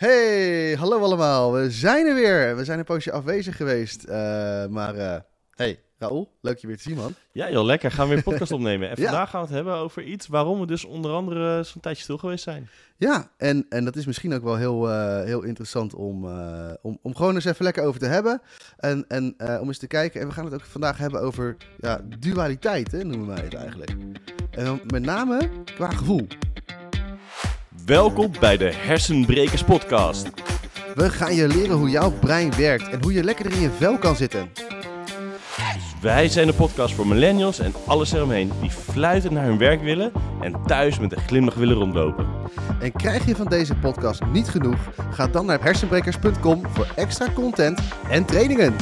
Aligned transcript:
Hey, 0.00 0.76
hallo 0.78 0.98
allemaal. 0.98 1.52
We 1.52 1.70
zijn 1.70 2.06
er 2.06 2.14
weer. 2.14 2.56
We 2.56 2.64
zijn 2.64 2.78
een 2.78 2.84
poosje 2.84 3.12
afwezig 3.12 3.56
geweest. 3.56 4.04
Uh, 4.08 4.12
maar 4.66 4.96
uh, 4.96 5.16
hey, 5.54 5.80
Raoul, 5.98 6.32
leuk 6.40 6.58
je 6.58 6.66
weer 6.66 6.76
te 6.76 6.82
zien, 6.82 6.96
man. 6.96 7.14
Ja, 7.32 7.46
heel 7.46 7.64
lekker. 7.64 7.90
Gaan 7.90 8.08
we 8.08 8.08
weer 8.08 8.16
een 8.16 8.32
podcast 8.32 8.52
opnemen. 8.52 8.88
En 8.88 8.94
Ja. 9.00 9.04
vandaag 9.04 9.30
gaan 9.30 9.40
we 9.40 9.46
het 9.46 9.54
hebben 9.56 9.74
over 9.74 10.02
iets 10.02 10.26
waarom 10.26 10.60
we 10.60 10.66
dus 10.66 10.84
onder 10.84 11.10
andere 11.10 11.62
zo'n 11.62 11.80
tijdje 11.80 12.02
stil 12.02 12.18
geweest 12.18 12.44
zijn. 12.44 12.68
Ja, 12.96 13.30
en, 13.36 13.66
en 13.68 13.84
dat 13.84 13.96
is 13.96 14.06
misschien 14.06 14.34
ook 14.34 14.42
wel 14.42 14.56
heel, 14.56 14.90
eh, 14.90 15.24
heel 15.24 15.42
interessant 15.42 15.94
om, 15.94 16.28
eh, 16.28 16.70
om, 16.82 16.98
om 17.02 17.14
gewoon 17.14 17.34
eens 17.34 17.44
even 17.44 17.64
lekker 17.64 17.84
over 17.84 18.00
te 18.00 18.06
hebben. 18.06 18.42
En, 18.76 19.04
en 19.08 19.34
eh, 19.36 19.60
om 19.60 19.66
eens 19.66 19.78
te 19.78 19.86
kijken. 19.86 20.20
En 20.20 20.26
we 20.26 20.32
gaan 20.32 20.44
het 20.44 20.54
ook 20.54 20.64
vandaag 20.64 20.98
hebben 20.98 21.20
over 21.20 21.56
ja, 21.78 22.00
dualiteit, 22.18 22.92
hè, 22.92 23.04
noemen 23.04 23.26
wij 23.26 23.44
het 23.44 23.54
eigenlijk. 23.54 23.90
En 24.50 24.64
dan 24.64 24.80
met 24.86 25.02
name 25.02 25.48
qua 25.64 25.90
gevoel. 25.90 26.26
Welkom 27.86 28.32
bij 28.40 28.56
de 28.56 28.72
Hersenbrekers 28.74 29.64
podcast. 29.64 30.30
We 30.94 31.10
gaan 31.10 31.34
je 31.34 31.48
leren 31.48 31.76
hoe 31.76 31.90
jouw 31.90 32.10
brein 32.10 32.56
werkt 32.56 32.88
en 32.88 33.02
hoe 33.02 33.12
je 33.12 33.24
lekkerder 33.24 33.52
in 33.52 33.60
je 33.60 33.70
vel 33.70 33.98
kan 33.98 34.16
zitten. 34.16 34.50
Wij 36.00 36.28
zijn 36.28 36.46
de 36.46 36.52
podcast 36.52 36.94
voor 36.94 37.06
millennials 37.06 37.58
en 37.58 37.72
alles 37.86 38.12
eromheen 38.12 38.52
die 38.60 38.70
fluitend 38.70 39.32
naar 39.32 39.44
hun 39.44 39.58
werk 39.58 39.82
willen 39.82 40.12
en 40.40 40.62
thuis 40.66 40.98
met 40.98 41.12
een 41.12 41.20
glimlach 41.20 41.54
willen 41.54 41.76
rondlopen. 41.76 42.26
En 42.80 42.92
krijg 42.92 43.26
je 43.26 43.36
van 43.36 43.46
deze 43.46 43.74
podcast 43.74 44.20
niet 44.32 44.48
genoeg? 44.48 44.78
Ga 45.10 45.26
dan 45.26 45.46
naar 45.46 45.62
hersenbrekers.com 45.62 46.62
voor 46.72 46.86
extra 46.96 47.26
content 47.34 47.80
en 48.08 48.24
trainingen. 48.24 48.74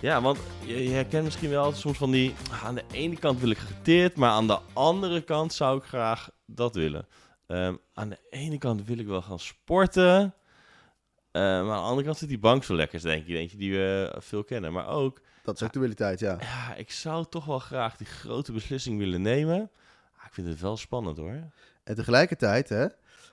Ja, 0.00 0.20
want 0.22 0.38
je, 0.64 0.82
je 0.82 0.90
herkent 0.90 1.24
misschien 1.24 1.50
wel 1.50 1.72
soms 1.72 1.98
van 1.98 2.10
die... 2.10 2.34
ah, 2.50 2.64
Aan 2.64 2.74
de 2.74 2.84
ene 2.92 3.16
kant 3.18 3.40
wil 3.40 3.50
ik 3.50 3.58
geteerd, 3.58 4.16
maar 4.16 4.30
aan 4.30 4.46
de 4.46 4.58
andere 4.72 5.20
kant 5.22 5.52
zou 5.52 5.78
ik 5.78 5.84
graag 5.84 6.30
dat 6.46 6.74
willen. 6.74 7.06
Ehm, 7.46 7.74
aan 7.94 8.08
de 8.08 8.18
ene 8.30 8.58
kant 8.58 8.84
wil 8.86 8.98
ik 8.98 9.06
wel 9.06 9.22
gaan 9.22 9.38
sporten. 9.38 10.34
eh, 11.30 11.42
maar 11.42 11.52
aan 11.60 11.82
de 11.82 11.88
andere 11.88 12.04
kant 12.06 12.18
zit 12.18 12.28
die 12.28 12.38
bank 12.38 12.64
zo 12.64 12.74
lekker, 12.74 13.02
denk 13.02 13.26
je. 13.26 13.32
Denk 13.32 13.50
je 13.50 13.56
die 13.56 13.72
we 13.72 14.14
veel 14.18 14.44
kennen. 14.44 14.72
Maar 14.72 14.88
ook, 14.88 15.20
Dat 15.42 15.54
is 15.60 15.62
ook 15.62 15.72
dualiteit, 15.72 16.20
ja. 16.20 16.36
ja, 16.40 16.74
ik 16.74 16.90
zou 16.90 17.24
toch 17.28 17.44
wel 17.44 17.58
graag 17.58 17.96
die 17.96 18.06
grote 18.06 18.52
beslissing 18.52 18.98
willen 18.98 19.22
nemen. 19.22 19.70
Ah, 20.18 20.24
ik 20.26 20.32
vind 20.34 20.48
het 20.48 20.60
wel 20.60 20.76
spannend 20.76 21.16
hoor. 21.16 21.42
En 21.84 21.94
tegelijkertijd, 21.94 22.68
hè, 22.68 22.86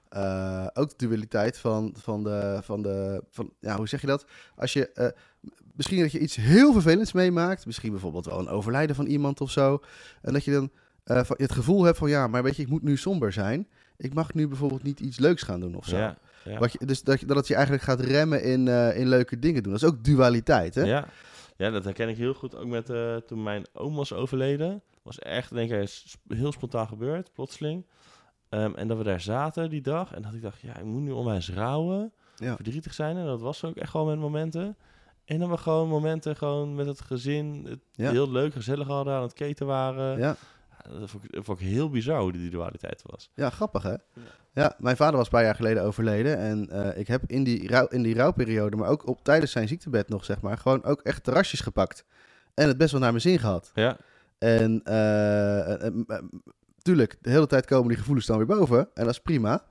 eh, 0.09 0.67
ook 0.73 0.89
de 0.89 1.07
dualiteit 1.07 1.57
van, 1.57 1.95
van 1.97 2.23
de, 2.23 2.59
van 2.63 2.81
de, 2.81 3.23
van, 3.29 3.53
ja, 3.59 3.75
hoe 3.77 3.87
zeg 3.87 4.01
je 4.01 4.07
dat? 4.07 4.25
Als 4.55 4.73
je, 4.73 4.91
eh, 4.91 5.07
misschien 5.75 5.99
dat 6.01 6.11
je 6.11 6.19
iets 6.19 6.35
heel 6.35 6.73
vervelends 6.73 7.13
meemaakt, 7.13 7.65
misschien 7.65 7.91
bijvoorbeeld 7.91 8.25
wel 8.25 8.39
een 8.39 8.49
overlijden 8.49 8.95
van 8.95 9.05
iemand 9.05 9.41
of 9.41 9.51
zo, 9.51 9.81
en 10.21 10.33
dat 10.33 10.43
je 10.43 10.51
dan 10.51 10.71
eh, 11.05 11.21
het 11.27 11.51
gevoel 11.51 11.83
hebt 11.83 11.97
van, 11.97 12.09
ja, 12.09 12.27
maar 12.27 12.43
weet 12.43 12.55
je, 12.55 12.61
ik 12.61 12.69
moet 12.69 12.83
nu 12.83 12.97
somber 12.97 13.33
zijn. 13.33 13.67
Ik 13.97 14.13
mag 14.13 14.33
nu 14.33 14.47
bijvoorbeeld 14.47 14.83
niet 14.83 14.99
iets 14.99 15.19
leuks 15.19 15.43
gaan 15.43 15.59
doen 15.59 15.75
of 15.75 15.85
zo. 15.85 15.97
Ja, 15.97 16.17
ja. 16.43 16.59
Wat 16.59 16.71
je, 16.71 16.85
dus 16.85 17.03
dat, 17.03 17.19
je, 17.19 17.25
dat 17.25 17.37
het 17.37 17.47
je 17.47 17.53
eigenlijk 17.53 17.83
gaat 17.83 17.99
remmen 17.99 18.43
in, 18.43 18.67
eh, 18.67 18.97
in 18.97 19.07
leuke 19.07 19.39
dingen 19.39 19.63
doen. 19.63 19.71
Dat 19.71 19.81
is 19.81 19.87
ook 19.87 20.03
dualiteit, 20.03 20.75
hè? 20.75 20.83
Ja. 20.83 21.07
ja, 21.57 21.69
dat 21.69 21.83
herken 21.83 22.09
ik 22.09 22.17
heel 22.17 22.33
goed. 22.33 22.55
Ook 22.55 22.67
met 22.67 22.89
eh, 22.89 23.15
toen 23.15 23.43
mijn 23.43 23.65
oom 23.73 23.95
was 23.95 24.13
overleden. 24.13 24.81
Was 25.01 25.19
echt, 25.19 25.53
denk 25.53 25.71
ik, 25.71 26.03
heel 26.27 26.51
spontaan 26.51 26.87
gebeurd, 26.87 27.33
plotseling. 27.33 27.85
Ehm, 28.49 28.73
en 28.75 28.87
dat 28.87 28.97
we 28.97 29.03
daar 29.03 29.21
zaten 29.21 29.69
die 29.69 29.81
dag. 29.81 30.13
En 30.13 30.21
dat 30.21 30.33
ik 30.33 30.41
dacht, 30.41 30.61
ja, 30.61 30.77
ik 30.77 30.83
moet 30.83 31.01
nu 31.01 31.11
onwijs 31.11 31.49
rouwen. 31.49 32.13
Ja. 32.35 32.55
Verdrietig 32.55 32.93
zijn. 32.93 33.17
En 33.17 33.25
dat 33.25 33.41
was 33.41 33.63
ook 33.63 33.75
echt 33.75 33.89
gewoon 33.89 34.07
met 34.07 34.19
momenten. 34.19 34.77
En 35.25 35.39
dan 35.39 35.49
we 35.49 35.57
gewoon 35.57 35.87
momenten 35.87 36.35
gewoon 36.35 36.75
met 36.75 36.85
het 36.85 37.01
gezin. 37.01 37.65
Het 37.69 37.79
Ja. 37.91 38.11
heel 38.11 38.31
leuk, 38.31 38.53
gezellig 38.53 38.87
hadden, 38.87 39.13
aan 39.13 39.21
het 39.21 39.33
keten 39.33 39.65
waren. 39.65 40.17
Ja. 40.19 40.35
Dat, 40.99 41.09
vond 41.09 41.23
ik, 41.23 41.31
dat 41.33 41.45
vond 41.45 41.59
ik 41.59 41.67
heel 41.67 41.89
bizar 41.89 42.21
hoe 42.21 42.31
die 42.31 42.49
dualiteit 42.49 43.01
was. 43.05 43.29
Ja, 43.35 43.49
grappig 43.49 43.83
hè? 43.83 43.95
Ja, 44.53 44.75
mijn 44.79 44.95
vader 44.95 45.15
was 45.15 45.25
een 45.25 45.31
paar 45.31 45.43
jaar 45.43 45.55
geleden 45.55 45.83
overleden. 45.83 46.37
En 46.37 46.69
eh, 46.69 46.99
ik 46.99 47.07
heb 47.07 47.21
in 47.27 47.43
die, 47.43 47.67
rouw, 47.67 47.87
in 47.87 48.01
die 48.01 48.15
rouwperiode, 48.15 48.75
maar 48.77 48.89
ook 48.89 49.07
op, 49.07 49.23
tijdens 49.23 49.51
zijn 49.51 49.67
ziektebed 49.67 50.09
nog, 50.09 50.25
zeg 50.25 50.41
maar, 50.41 50.57
gewoon 50.57 50.83
ook 50.83 51.01
echt 51.01 51.23
terrasjes 51.23 51.59
gepakt. 51.59 52.05
En 52.53 52.67
het 52.67 52.77
best 52.77 52.91
wel 52.91 52.99
naar 53.01 53.09
mijn 53.09 53.21
zin 53.21 53.39
gehad. 53.39 53.71
Ja, 53.73 53.97
En 54.37 54.81
eh, 54.83 55.59
eh, 55.59 55.85
eh, 55.87 55.93
eh, 56.07 56.23
tuurlijk, 56.81 57.17
de 57.21 57.29
hele 57.29 57.47
tijd 57.47 57.65
komen 57.65 57.87
die 57.87 57.97
gevoelens 57.97 58.25
dan 58.25 58.37
weer 58.37 58.45
boven. 58.57 58.79
En 58.79 59.03
dat 59.03 59.13
is 59.13 59.19
prima. 59.21 59.63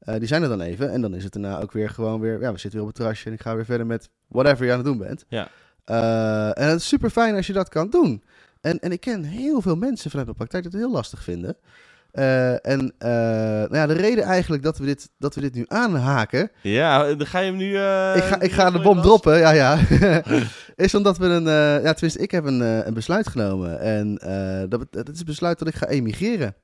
Eh, 0.00 0.18
die 0.18 0.26
zijn 0.26 0.42
er 0.42 0.48
dan 0.48 0.60
even. 0.60 0.90
En 0.90 1.00
dan 1.00 1.14
is 1.14 1.24
het 1.24 1.32
daarna 1.32 1.60
ook 1.60 1.72
weer 1.72 1.90
gewoon 1.90 2.20
weer, 2.20 2.40
ja, 2.40 2.52
we 2.52 2.58
zitten 2.58 2.70
weer 2.70 2.80
op 2.80 2.86
het 2.86 2.96
terrasje 2.96 3.26
en 3.26 3.32
ik 3.32 3.40
ga 3.40 3.54
weer 3.54 3.64
verder 3.64 3.86
met 3.86 4.10
whatever 4.28 4.64
je 4.64 4.70
aan 4.70 4.76
het 4.76 4.86
doen 4.86 4.98
bent. 4.98 5.24
Ja. 5.28 5.48
Eh, 5.84 6.62
en 6.62 6.68
het 6.68 6.80
is 6.80 6.88
super 6.88 7.10
fijn 7.10 7.34
als 7.34 7.46
je 7.46 7.52
dat 7.52 7.68
kan 7.68 7.90
doen. 7.90 8.22
En, 8.60 8.78
en 8.78 8.92
ik 8.92 9.00
ken 9.00 9.22
heel 9.22 9.60
veel 9.60 9.76
mensen 9.76 10.10
vanuit 10.10 10.26
mijn 10.26 10.38
praktijk 10.38 10.62
die 10.62 10.72
het 10.72 10.80
heel 10.80 10.92
lastig 10.92 11.22
vinden. 11.22 11.56
Eh, 12.10 12.66
en 12.66 12.94
nou 12.98 13.76
ja, 13.76 13.86
de 13.86 13.92
reden 13.92 14.24
eigenlijk 14.24 14.62
dat 14.62 14.78
we 14.78 14.84
dit, 14.84 15.10
dat 15.18 15.34
we 15.34 15.40
dit 15.40 15.54
nu 15.54 15.64
aanhaken, 15.68 16.50
ja 16.60 17.14
dan 17.14 17.26
ga 17.26 17.38
je 17.38 17.46
hem 17.46 17.56
nu... 17.56 17.68
ik, 17.68 18.22
ga, 18.22 18.40
ik 18.40 18.52
ga 18.52 18.70
de 18.70 18.80
bom 18.80 19.00
droppen, 19.02 19.38
ja 19.38 19.50
ja, 19.50 19.78
is 20.76 20.94
omdat 20.94 21.18
we 21.18 21.26
een, 21.26 21.44
ja 21.82 21.92
tenminste 21.92 22.22
ik 22.22 22.30
heb 22.30 22.44
een, 22.44 22.60
een 22.60 22.94
besluit 22.94 23.28
genomen. 23.28 23.80
En 23.80 24.14
dat, 24.68 24.86
dat 24.90 25.08
is 25.08 25.18
het 25.18 25.26
besluit 25.26 25.58
dat 25.58 25.68
ik 25.68 25.74
ga 25.74 25.86
emigreren. 25.86 26.54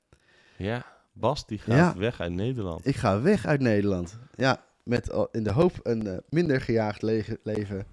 Ja, 0.56 0.95
Bas 1.18 1.46
die 1.46 1.58
gaat 1.58 1.74
Ja. 1.76 1.94
weg 1.96 2.20
uit 2.20 2.32
Nederland. 2.32 2.86
Ik 2.86 2.96
ga 2.96 3.20
weg 3.20 3.46
uit 3.46 3.60
Nederland. 3.60 4.18
Ja, 4.34 4.60
met 4.82 5.10
in 5.32 5.42
de 5.42 5.52
hoop 5.52 5.72
een 5.82 6.06
eh, 6.06 6.16
minder 6.30 6.60
gejaagd 6.60 7.02
leven 7.42 7.86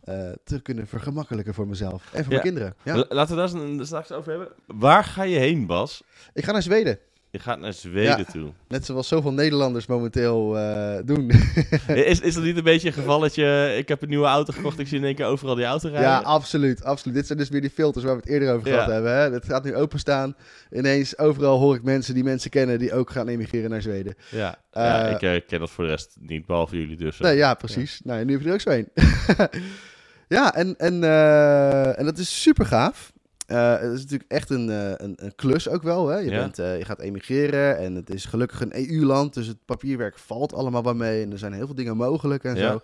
eh, 0.00 0.30
te 0.44 0.60
kunnen 0.62 0.86
vergemakkelijken 0.86 1.54
voor 1.54 1.68
mezelf 1.68 2.04
en 2.04 2.08
voor 2.10 2.18
Ja. 2.22 2.28
mijn 2.28 2.40
kinderen. 2.40 2.74
Ja. 2.82 3.04
Laten 3.08 3.36
we 3.36 3.40
daar 3.42 3.62
eens- 3.62 3.86
straks 3.86 4.12
over 4.12 4.30
hebben. 4.30 4.48
Waar 4.66 5.04
ga 5.04 5.22
je 5.22 5.38
heen, 5.38 5.66
Bas? 5.66 6.02
Ik 6.34 6.44
ga 6.44 6.52
naar 6.52 6.62
Zweden. 6.62 6.98
Je 7.32 7.38
gaat 7.38 7.58
naar 7.60 7.72
Zweden 7.72 8.18
Ja. 8.18 8.24
toe. 8.32 8.50
Net 8.68 8.84
zoals 8.86 9.08
zoveel 9.08 9.32
Nederlanders 9.32 9.86
momenteel 9.86 10.58
eh, 10.58 10.98
doen. 11.04 11.30
Is, 11.88 12.20
is 12.20 12.34
dat 12.34 12.42
niet 12.44 12.56
een 12.56 12.62
beetje 12.64 12.88
een 12.88 12.94
gevalletje? 12.94 13.74
Ik 13.78 13.88
heb 13.88 14.02
een 14.02 14.08
nieuwe 14.08 14.26
auto 14.26 14.52
gekocht, 14.52 14.78
ik 14.78 14.88
zie 14.88 14.98
in 14.98 15.04
één 15.04 15.14
keer 15.14 15.24
overal 15.26 15.54
die 15.54 15.64
auto 15.64 15.88
rijden. 15.88 16.08
Ja, 16.08 16.18
absoluut, 16.18 16.84
absoluut. 16.84 17.16
Dit 17.16 17.26
zijn 17.26 17.38
dus 17.38 17.48
weer 17.48 17.60
die 17.60 17.70
filters 17.70 18.04
waar 18.04 18.14
we 18.14 18.20
het 18.20 18.28
eerder 18.30 18.52
over 18.54 18.68
Ja. 18.68 18.74
gehad 18.74 18.90
hebben. 18.90 19.12
Hè? 19.12 19.30
Het 19.32 19.44
gaat 19.44 19.64
nu 19.64 19.74
openstaan. 19.76 20.34
Ineens 20.72 21.18
overal 21.18 21.58
hoor 21.58 21.74
ik 21.74 21.82
mensen 21.82 22.14
die 22.14 22.24
mensen 22.24 22.50
kennen 22.50 22.78
die 22.78 22.92
ook 22.92 23.10
gaan 23.10 23.28
emigreren 23.28 23.70
naar 23.70 23.82
Zweden. 23.82 24.14
ja. 24.30 24.58
Ja, 24.72 25.06
Eh, 25.06 25.12
ik 25.12 25.22
eh, 25.22 25.40
ken 25.48 25.60
dat 25.60 25.70
voor 25.70 25.84
de 25.84 25.90
rest 25.90 26.16
niet, 26.20 26.46
behalve 26.46 26.76
jullie 26.76 26.96
dus. 26.96 27.18
Nee, 27.18 27.36
ja, 27.36 27.54
precies. 27.54 28.00
Nou, 28.04 28.24
nu 28.24 28.32
heb 28.32 28.40
je 28.42 28.48
er 28.48 28.54
ook 28.54 28.60
zo 28.60 28.70
een. 28.70 28.88
ja, 30.36 30.54
en, 30.54 30.74
en, 30.78 31.02
en 31.96 32.04
dat 32.04 32.18
is 32.18 32.42
super 32.42 32.66
gaaf. 32.66 33.12
Eh, 33.50 33.78
het 33.78 33.92
is 33.92 34.00
natuurlijk 34.00 34.30
echt 34.30 34.50
een, 34.50 34.70
eh, 34.70 34.90
een, 34.96 35.14
een 35.16 35.34
klus 35.34 35.68
ook 35.68 35.82
wel. 35.82 36.08
Hè? 36.08 36.16
Je, 36.18 36.30
Ja. 36.30 36.38
bent, 36.38 36.58
eh, 36.58 36.78
je 36.78 36.84
gaat 36.84 37.00
emigreren 37.00 37.78
en 37.78 37.94
het 37.94 38.10
is 38.14 38.24
gelukkig 38.24 38.60
een 38.60 38.72
EU-land. 38.90 39.34
Dus 39.34 39.46
het 39.46 39.64
papierwerk 39.64 40.18
valt 40.18 40.54
allemaal 40.54 40.82
wel 40.82 40.94
mee. 40.94 41.22
En 41.24 41.32
er 41.32 41.38
zijn 41.38 41.52
heel 41.52 41.66
veel 41.66 41.74
dingen 41.74 41.96
mogelijk 41.96 42.44
en 42.44 42.56
Ja. 42.56 42.70
zo. 42.70 42.80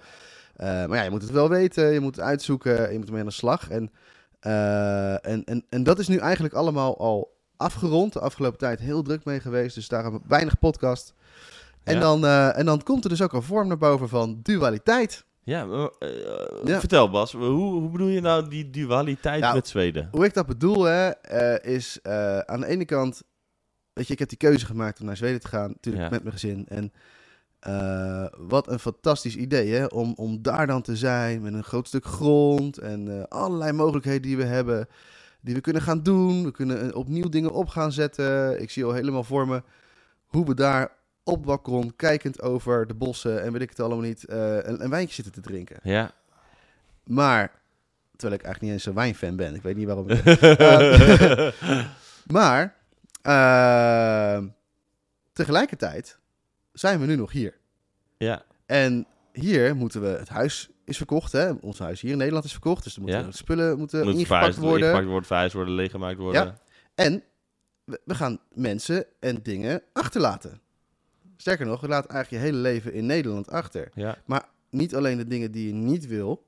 Maar 0.56 0.94
ja, 0.96 1.02
je 1.02 1.10
moet 1.10 1.22
het 1.22 1.30
wel 1.30 1.48
weten. 1.48 1.92
Je 1.92 2.00
moet 2.00 2.16
het 2.16 2.24
uitzoeken. 2.24 2.92
Je 2.92 2.98
moet 2.98 3.06
ermee 3.06 3.20
aan 3.20 3.26
de 3.26 3.32
slag. 3.32 3.70
En, 3.70 3.90
en, 5.22 5.44
en, 5.44 5.64
en 5.68 5.82
dat 5.82 5.98
is 5.98 6.08
nu 6.08 6.16
eigenlijk 6.16 6.54
allemaal 6.54 6.98
al 6.98 7.36
afgerond. 7.56 8.12
De 8.12 8.20
afgelopen 8.20 8.58
tijd 8.58 8.80
heel 8.80 9.02
druk 9.02 9.24
mee 9.24 9.40
geweest. 9.40 9.74
Dus 9.74 9.88
daarom 9.88 10.22
weinig 10.28 10.58
podcast. 10.58 11.14
En, 11.84 11.94
Ja. 11.94 12.00
dan, 12.00 12.26
en 12.54 12.66
dan 12.66 12.82
komt 12.82 13.04
er 13.04 13.10
dus 13.10 13.22
ook 13.22 13.32
een 13.32 13.42
vorm 13.42 13.68
naar 13.68 13.78
boven 13.78 14.08
van 14.08 14.40
dualiteit. 14.42 15.24
Ja, 15.46 15.64
maar, 15.64 15.88
eh, 15.98 16.08
Ja. 16.64 16.78
vertel 16.80 17.10
Bas, 17.10 17.32
hoe, 17.32 17.44
hoe 17.44 17.90
bedoel 17.90 18.08
je 18.08 18.20
nou 18.20 18.48
die 18.48 18.70
dualiteit 18.70 19.40
Nou, 19.40 19.54
met 19.54 19.68
Zweden? 19.68 20.08
Hoe 20.10 20.24
ik 20.24 20.34
dat 20.34 20.46
bedoel, 20.46 20.82
hè, 20.82 21.08
eh, 21.08 21.74
is 21.74 21.98
eh, 22.02 22.38
aan 22.38 22.60
de 22.60 22.66
ene 22.66 22.84
kant, 22.84 23.22
weet 23.92 24.06
je, 24.06 24.12
ik 24.12 24.18
heb 24.18 24.28
die 24.28 24.38
keuze 24.38 24.66
gemaakt 24.66 25.00
om 25.00 25.06
naar 25.06 25.16
Zweden 25.16 25.40
te 25.40 25.48
gaan, 25.48 25.68
natuurlijk 25.70 26.04
Ja. 26.04 26.10
met 26.10 26.20
mijn 26.22 26.34
gezin. 26.34 26.66
En 26.68 26.92
eh, 27.60 28.26
wat 28.36 28.68
een 28.68 28.78
fantastisch 28.78 29.36
idee, 29.36 29.72
hè, 29.74 29.84
om, 29.84 30.12
om 30.16 30.42
daar 30.42 30.66
dan 30.66 30.82
te 30.82 30.96
zijn 30.96 31.42
met 31.42 31.52
een 31.52 31.64
groot 31.64 31.86
stuk 31.86 32.04
grond 32.04 32.78
en 32.78 33.18
eh, 33.18 33.22
allerlei 33.28 33.72
mogelijkheden 33.72 34.22
die 34.22 34.36
we 34.36 34.44
hebben, 34.44 34.88
die 35.40 35.54
we 35.54 35.60
kunnen 35.60 35.82
gaan 35.82 36.02
doen. 36.02 36.44
We 36.44 36.50
kunnen 36.50 36.90
eh, 36.90 36.96
opnieuw 36.96 37.28
dingen 37.28 37.52
op 37.52 37.68
gaan 37.68 37.92
zetten. 37.92 38.60
Ik 38.62 38.70
zie 38.70 38.84
al 38.84 38.92
helemaal 38.92 39.24
voor 39.24 39.48
me 39.48 39.62
hoe 40.26 40.46
we 40.46 40.54
daar 40.54 40.95
op 41.28 41.36
het 41.36 41.44
balkon, 41.44 41.96
kijkend 41.96 42.42
over 42.42 42.86
de 42.86 42.94
bossen 42.94 43.42
en 43.42 43.52
weet 43.52 43.62
ik 43.62 43.68
het 43.70 43.80
allemaal 43.80 44.04
niet, 44.04 44.24
eh, 44.24 44.56
een, 44.56 44.84
een 44.84 44.90
wijntje 44.90 45.14
zitten 45.14 45.32
te 45.32 45.40
drinken. 45.40 45.76
Ja. 45.82 46.10
Maar, 47.04 47.52
terwijl 48.16 48.40
ik 48.40 48.44
eigenlijk 48.46 48.60
niet 48.60 48.72
eens 48.72 48.86
een 48.86 48.94
wijnfan 48.94 49.36
ben, 49.36 49.54
ik 49.54 49.62
weet 49.62 49.76
niet 49.76 49.86
waarom. 49.86 50.08
ik- 50.10 50.24
Eh, 50.26 51.52
maar, 52.26 52.74
eh, 53.22 54.44
tegelijkertijd 55.32 56.18
zijn 56.72 57.00
we 57.00 57.06
nu 57.06 57.16
nog 57.16 57.32
hier. 57.32 57.54
ja, 58.16 58.42
En 58.66 59.06
hier 59.32 59.76
moeten 59.76 60.00
we, 60.00 60.06
het 60.08 60.28
huis 60.28 60.68
is 60.84 60.96
verkocht, 60.96 61.32
hè? 61.32 61.50
ons 61.50 61.78
huis 61.78 62.00
hier 62.00 62.10
in 62.12 62.16
Nederland 62.18 62.44
is 62.44 62.50
verkocht, 62.52 62.84
dus 62.84 62.94
er 62.96 63.00
moeten 63.02 63.24
Ja. 63.24 63.30
spullen 63.30 63.78
moeten 63.78 64.04
moet 64.04 64.14
ingepakt 64.14 64.56
worden. 64.56 64.80
ingepakt 64.88 65.06
worden, 65.06 65.26
verhuisd 65.26 65.54
worden, 65.54 65.74
leeggemaakt 65.74 66.18
worden. 66.18 66.58
En 66.94 67.22
we, 67.84 68.00
we 68.04 68.14
gaan 68.14 68.38
mensen 68.54 69.04
en 69.20 69.42
dingen 69.42 69.82
achterlaten. 69.92 70.60
Sterker 71.36 71.66
nog, 71.66 71.80
je 71.80 71.88
laat 71.88 72.06
eigenlijk 72.06 72.42
je 72.42 72.50
hele 72.50 72.62
leven 72.62 72.92
in 72.92 73.06
Nederland 73.06 73.50
achter. 73.50 73.90
Ja, 73.94 74.16
Niet 74.70 74.94
alleen 74.96 75.16
de 75.16 75.26
dingen 75.26 75.50
die 75.52 75.66
je 75.66 75.72
niet 75.72 76.06
wil, 76.06 76.46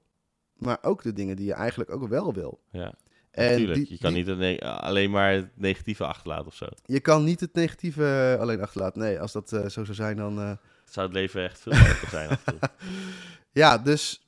maar 0.56 0.78
ook 0.82 1.02
de 1.02 1.12
dingen 1.12 1.36
die 1.36 1.46
je 1.46 1.52
eigenlijk 1.52 1.90
ook 1.90 2.08
wel 2.08 2.32
wil. 2.34 2.60
ja. 2.70 2.94
En 3.30 3.56
Tuurlijk, 3.56 3.78
die- 3.78 3.86
je 3.90 3.98
kan 3.98 4.12
die- 4.12 4.24
niet 4.24 4.36
ne- 4.38 4.60
alleen 4.60 5.10
maar 5.10 5.32
het 5.32 5.48
negatieve 5.54 6.04
achterlaten 6.04 6.46
of 6.46 6.54
zo. 6.54 6.66
Je 6.84 7.00
kan 7.00 7.24
niet 7.24 7.40
het 7.40 7.54
negatieve 7.54 8.36
alleen 8.40 8.60
achterlaten. 8.60 9.00
Nee, 9.00 9.20
als 9.20 9.32
dat 9.32 9.52
eh, 9.52 9.60
zo 9.60 9.84
zou 9.84 9.94
zijn, 9.94 10.16
dan... 10.16 10.38
eh, 10.38 10.50
zou 10.84 11.06
het 11.06 11.14
leven 11.16 11.42
echt 11.42 11.60
veel 11.60 11.72
leuker 11.72 12.08
zijn. 12.08 12.28
af 12.28 12.42
en 12.46 12.58
toe. 12.58 12.68
Ja, 13.52 13.78
dus 13.78 14.26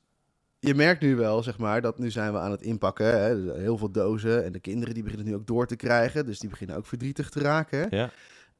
je 0.59 0.75
merkt 0.75 1.01
nu 1.01 1.15
wel, 1.15 1.43
zeg 1.43 1.57
maar, 1.57 1.81
dat 1.81 1.99
nu 1.99 2.11
zijn 2.11 2.31
we 2.33 2.39
aan 2.39 2.51
het 2.51 2.61
inpakken. 2.61 3.05
Hè? 3.21 3.53
Heel 3.59 3.77
veel 3.77 3.91
dozen 3.91 4.43
en 4.45 4.51
de 4.51 4.59
kinderen 4.59 4.93
die 4.93 5.03
beginnen 5.03 5.27
nu 5.27 5.35
ook 5.35 5.47
door 5.47 5.67
te 5.67 5.75
krijgen. 5.75 6.25
Dus 6.25 6.39
die 6.39 6.49
beginnen 6.49 6.75
ook 6.75 6.85
verdrietig 6.85 7.29
te 7.29 7.39
raken. 7.39 7.79
hè. 7.89 7.97
Ja, 7.97 8.09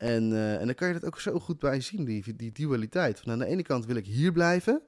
En, 0.01 0.33
eh, 0.33 0.59
en 0.59 0.65
dan 0.65 0.75
kan 0.75 0.87
je 0.87 0.93
dat 0.93 1.05
ook 1.05 1.19
zo 1.19 1.39
goed 1.39 1.59
bij 1.59 1.81
zien, 1.81 2.05
die, 2.05 2.35
die 2.35 2.51
dualiteit. 2.51 3.19
Van 3.19 3.31
aan 3.31 3.39
de 3.39 3.45
ene 3.45 3.61
kant 3.61 3.85
wil 3.85 3.95
ik 3.95 4.05
hier 4.05 4.31
blijven, 4.31 4.81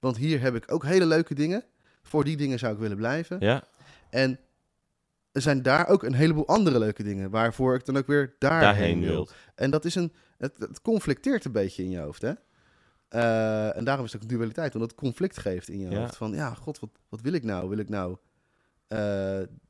want 0.00 0.16
hier 0.16 0.40
heb 0.40 0.54
ik 0.54 0.72
ook 0.72 0.84
hele 0.84 1.06
leuke 1.06 1.34
dingen. 1.34 1.64
Voor 2.02 2.24
die 2.24 2.36
dingen 2.36 2.58
zou 2.58 2.72
ik 2.72 2.78
willen 2.78 2.96
blijven. 2.96 3.36
ja, 3.40 3.64
En 4.10 4.38
er 5.32 5.40
zijn 5.40 5.62
daar 5.62 5.88
ook 5.88 6.02
een 6.02 6.14
heleboel 6.14 6.46
andere 6.48 6.78
leuke 6.78 7.02
dingen, 7.02 7.30
waarvoor 7.30 7.74
ik 7.74 7.84
dan 7.84 7.96
ook 7.96 8.06
weer 8.06 8.34
daarheen, 8.38 8.60
daarheen 8.60 9.00
wil. 9.00 9.10
wilt. 9.12 9.34
En 9.54 9.70
dat 9.70 9.84
is 9.84 9.94
een, 9.94 10.12
het, 10.38 10.56
het 10.58 10.80
conflicteert 10.80 11.44
een 11.44 11.52
beetje 11.52 11.82
in 11.82 11.90
je 11.90 11.98
hoofd, 11.98 12.22
hè? 12.22 12.32
Eh, 13.08 13.76
en 13.76 13.84
daarom 13.84 14.04
is 14.04 14.12
het 14.12 14.22
ook 14.22 14.28
dualiteit, 14.28 14.74
omdat 14.74 14.90
het 14.90 15.00
conflict 15.00 15.38
geeft 15.38 15.68
in 15.68 15.78
je 15.78 15.88
Ja. 15.90 15.98
hoofd. 16.00 16.16
Van, 16.16 16.32
ja, 16.32 16.54
god, 16.54 16.78
wat, 16.78 16.90
wat 17.08 17.20
wil 17.20 17.32
ik 17.32 17.44
nou? 17.44 17.68
Wil 17.68 17.78
ik 17.78 17.88
nou... 17.88 18.16
eh, 18.88 18.98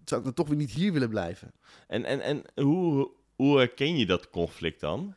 zou 0.05 0.21
ik 0.21 0.25
dan 0.25 0.35
toch 0.35 0.49
weer 0.49 0.57
niet 0.57 0.71
hier 0.71 0.93
willen 0.93 1.09
blijven? 1.09 1.53
En, 1.87 2.05
en, 2.05 2.21
en 2.21 2.43
hoe, 2.65 3.11
hoe 3.37 3.59
herken 3.59 3.97
je 3.97 4.07
dat 4.07 4.31
conflict 4.31 4.81
dan? 4.81 5.15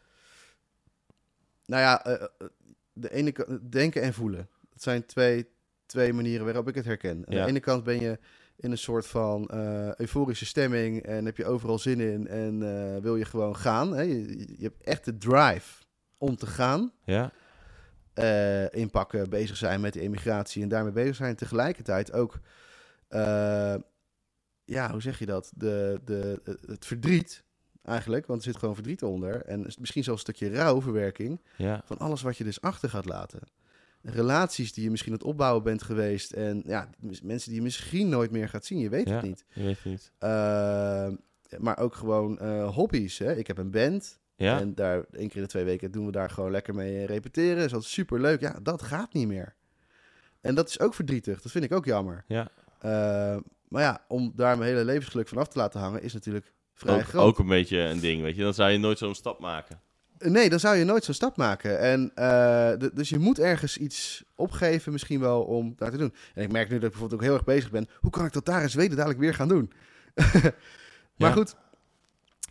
Nou 1.65 1.81
ja, 1.81 2.05
eh, 2.05 2.13
eh, 2.13 2.47
de 2.93 3.11
ene 3.11 3.31
kant, 3.31 3.71
denken 3.71 4.01
en 4.01 4.13
voelen. 4.13 4.49
Dat 4.69 4.81
zijn 4.83 5.05
twee, 5.05 5.47
twee 5.85 6.13
manieren 6.13 6.45
waarop 6.45 6.67
ik 6.67 6.75
het 6.75 6.85
herken. 6.85 7.23
Aan 7.27 7.35
Ja. 7.35 7.43
de 7.43 7.49
ene 7.49 7.59
kant 7.59 7.83
ben 7.83 7.99
je 7.99 8.19
in 8.55 8.71
een 8.71 8.77
soort 8.77 9.07
van 9.07 9.47
eh, 9.47 9.95
euforische 9.95 10.45
stemming 10.45 11.03
en 11.03 11.25
heb 11.25 11.37
je 11.37 11.45
overal 11.45 11.79
zin 11.79 11.99
in 11.99 12.27
en 12.27 12.59
wil 13.01 13.15
je 13.15 13.25
gewoon 13.25 13.55
gaan. 13.55 13.93
Hè? 13.95 14.01
Je, 14.01 14.37
je 14.57 14.63
hebt 14.63 14.83
echt 14.83 15.05
de 15.05 15.17
drive 15.17 15.83
om 16.17 16.35
te 16.35 16.47
gaan. 16.47 16.91
Ja, 17.03 17.31
inpakken, 18.71 19.29
bezig 19.29 19.57
zijn 19.57 19.81
met 19.81 19.93
de 19.93 19.99
emigratie 20.01 20.63
en 20.63 20.69
daarmee 20.69 20.91
bezig 20.91 21.15
zijn. 21.15 21.35
Tegelijkertijd 21.35 22.11
ook, 22.11 22.39
ja, 24.65 24.91
hoe 24.91 25.01
zeg 25.01 25.19
je 25.19 25.25
dat? 25.25 25.51
De, 25.55 26.01
de, 26.03 26.41
het 26.65 26.85
verdriet 26.85 27.43
eigenlijk, 27.89 28.25
want 28.25 28.39
er 28.39 28.45
zit 28.51 28.57
gewoon 28.59 28.75
verdriet 28.75 29.03
onder. 29.03 29.41
En 29.45 29.59
misschien 29.79 30.03
zelfs 30.03 30.27
een 30.27 30.33
stukje 30.33 30.55
rouwverwerking 30.55 31.41
ja, 31.57 31.81
van 31.85 31.97
alles 31.97 32.21
wat 32.21 32.37
je 32.37 32.43
dus 32.43 32.61
achter 32.61 32.89
gaat 32.89 33.05
laten. 33.05 33.39
Relaties 34.01 34.73
die 34.73 34.83
je 34.83 34.89
misschien 34.89 35.11
aan 35.11 35.17
het 35.17 35.27
opbouwen 35.27 35.63
bent 35.63 35.83
geweest 35.83 36.31
en 36.31 36.61
ja, 36.65 36.89
mensen 37.23 37.49
die 37.49 37.55
je 37.55 37.61
misschien 37.61 38.09
nooit 38.09 38.31
meer 38.31 38.49
gaat 38.49 38.65
zien, 38.65 38.79
je 38.79 38.89
weet 38.89 39.07
Ja. 39.07 39.13
het 39.15 39.23
niet. 39.23 39.45
je 39.53 39.63
weet 39.63 39.75
het 39.75 39.85
niet. 39.85 40.11
Eh, 40.17 41.07
maar 41.57 41.77
ook 41.77 41.95
gewoon 41.95 42.39
eh, 42.39 42.75
hobby's. 42.75 43.17
Hè? 43.17 43.35
Ik 43.35 43.47
heb 43.47 43.57
een 43.57 43.71
band, 43.71 44.19
Ja, 44.35 44.59
en 44.59 44.75
daar 44.75 44.95
één 45.11 45.27
keer 45.27 45.35
in 45.35 45.41
de 45.41 45.47
twee 45.47 45.63
weken 45.63 45.91
doen 45.91 46.05
we 46.05 46.11
daar 46.11 46.29
gewoon 46.29 46.51
lekker 46.51 46.75
mee 46.75 47.05
repeteren. 47.05 47.63
Is 47.63 47.71
dat 47.71 47.83
super 47.83 48.19
leuk? 48.21 48.39
Ja, 48.41 48.59
dat 48.63 48.81
gaat 48.81 49.13
niet 49.13 49.27
meer. 49.27 49.55
En 50.41 50.55
dat 50.55 50.67
is 50.69 50.79
ook 50.79 50.93
verdrietig. 50.93 51.41
Dat 51.41 51.51
vind 51.51 51.63
ik 51.63 51.71
ook 51.73 51.85
jammer. 51.85 52.23
ja. 52.27 52.47
Eh, 52.79 53.37
maar 53.67 53.81
ja, 53.81 54.05
om 54.07 54.31
daar 54.35 54.57
mijn 54.57 54.69
hele 54.69 54.85
levensgeluk 54.85 55.27
van 55.27 55.37
af 55.37 55.47
te 55.47 55.57
laten 55.57 55.79
hangen, 55.79 56.01
is 56.01 56.13
natuurlijk 56.13 56.53
vrij 56.79 56.95
Ook, 56.95 57.03
groot. 57.03 57.23
ook 57.23 57.39
een 57.39 57.47
beetje 57.47 57.77
een 57.79 57.99
ding, 57.99 58.21
weet 58.21 58.35
je. 58.35 58.41
Dan 58.41 58.53
zou 58.53 58.71
je 58.71 58.77
nooit 58.77 58.97
zo'n 58.97 59.15
stap 59.15 59.39
maken. 59.39 59.79
Nee, 60.19 60.49
dan 60.49 60.59
zou 60.59 60.75
je 60.75 60.83
nooit 60.83 61.03
zo'n 61.03 61.13
stap 61.13 61.37
maken. 61.37 61.79
En, 61.79 62.11
eh, 62.15 62.89
dus 62.93 63.09
je 63.09 63.19
moet 63.19 63.39
ergens 63.39 63.77
iets 63.77 64.23
opgeven, 64.35 64.91
misschien 64.91 65.19
wel, 65.19 65.41
om 65.43 65.73
daar 65.77 65.91
te 65.91 65.97
doen. 65.97 66.13
En 66.35 66.43
ik 66.43 66.51
merk 66.51 66.69
nu 66.69 66.75
dat 66.75 66.83
ik 66.83 66.89
bijvoorbeeld 66.89 67.19
ook 67.21 67.25
heel 67.27 67.35
erg 67.35 67.43
bezig 67.43 67.71
ben. 67.71 67.87
Hoe 67.99 68.11
kan 68.11 68.25
ik 68.25 68.33
dat 68.33 68.45
daar 68.45 68.61
in 68.61 68.69
Zweden 68.69 68.95
dadelijk 68.95 69.19
weer 69.19 69.33
gaan 69.33 69.47
doen? 69.47 69.71
maar 71.17 71.29
Ja. 71.29 71.31
goed, 71.31 71.55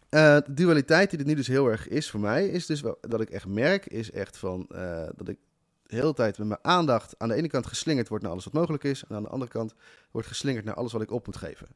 eh, 0.09 0.37
de 0.37 0.55
dualiteit 0.55 1.11
die 1.11 1.19
er 1.19 1.25
nu 1.25 1.35
dus 1.35 1.47
heel 1.47 1.67
erg 1.67 1.89
is 1.89 2.11
voor 2.11 2.21
mij, 2.21 2.47
is 2.49 2.67
dus 2.67 2.81
wel, 2.81 2.99
dat 3.01 3.21
ik 3.21 3.31
echt 3.31 3.47
merk, 3.47 3.87
is 3.87 4.11
echt 4.11 4.37
van 4.37 4.67
eh, 4.69 5.07
dat 5.17 5.29
ik 5.29 5.39
de 5.87 5.97
hele 5.97 6.15
tijd 6.15 6.39
met 6.39 6.47
mijn 6.47 6.61
aandacht 6.63 7.15
aan 7.19 7.29
de 7.29 7.35
ene 7.35 7.49
kant 7.49 7.67
geslingerd 7.67 8.09
wordt 8.09 8.23
naar 8.23 8.33
alles 8.33 8.45
wat 8.45 8.53
mogelijk 8.53 8.85
is. 8.85 9.05
En 9.09 9.17
aan 9.17 9.23
de 9.23 9.29
andere 9.29 9.51
kant 9.51 9.75
wordt 10.11 10.29
geslingerd 10.29 10.65
naar 10.65 10.75
alles 10.75 10.93
wat 10.93 11.03
ik 11.03 11.11
op 11.11 11.27
moet 11.27 11.37
geven. 11.37 11.67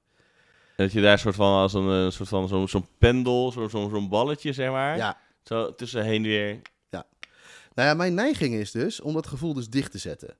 Dat 0.82 0.92
je 0.92 1.00
daar 1.00 1.18
soort 1.18 1.34
van 1.34 1.52
als 1.54 1.74
een, 1.74 2.06
eh, 2.06 2.10
soort 2.10 2.28
van 2.28 2.48
zo'n 2.48 2.68
zo'n 2.68 2.86
pendel, 2.98 3.52
zo'n 3.52 3.70
zo'n 3.70 3.90
zo'n 3.90 4.08
balletje, 4.08 4.52
zeg 4.52 4.70
maar. 4.70 4.96
Ja, 4.96 5.18
Zo 5.42 5.74
tussen 5.74 6.04
heen 6.04 6.22
weer. 6.22 6.60
Nou 7.74 7.88
ja, 7.88 7.94
mijn 7.94 8.14
neiging 8.14 8.54
is 8.54 8.70
dus 8.70 9.00
om 9.00 9.14
dat 9.14 9.26
gevoel 9.26 9.54
dus 9.54 9.68
dicht 9.68 9.90
te 9.90 9.98
zetten. 9.98 10.36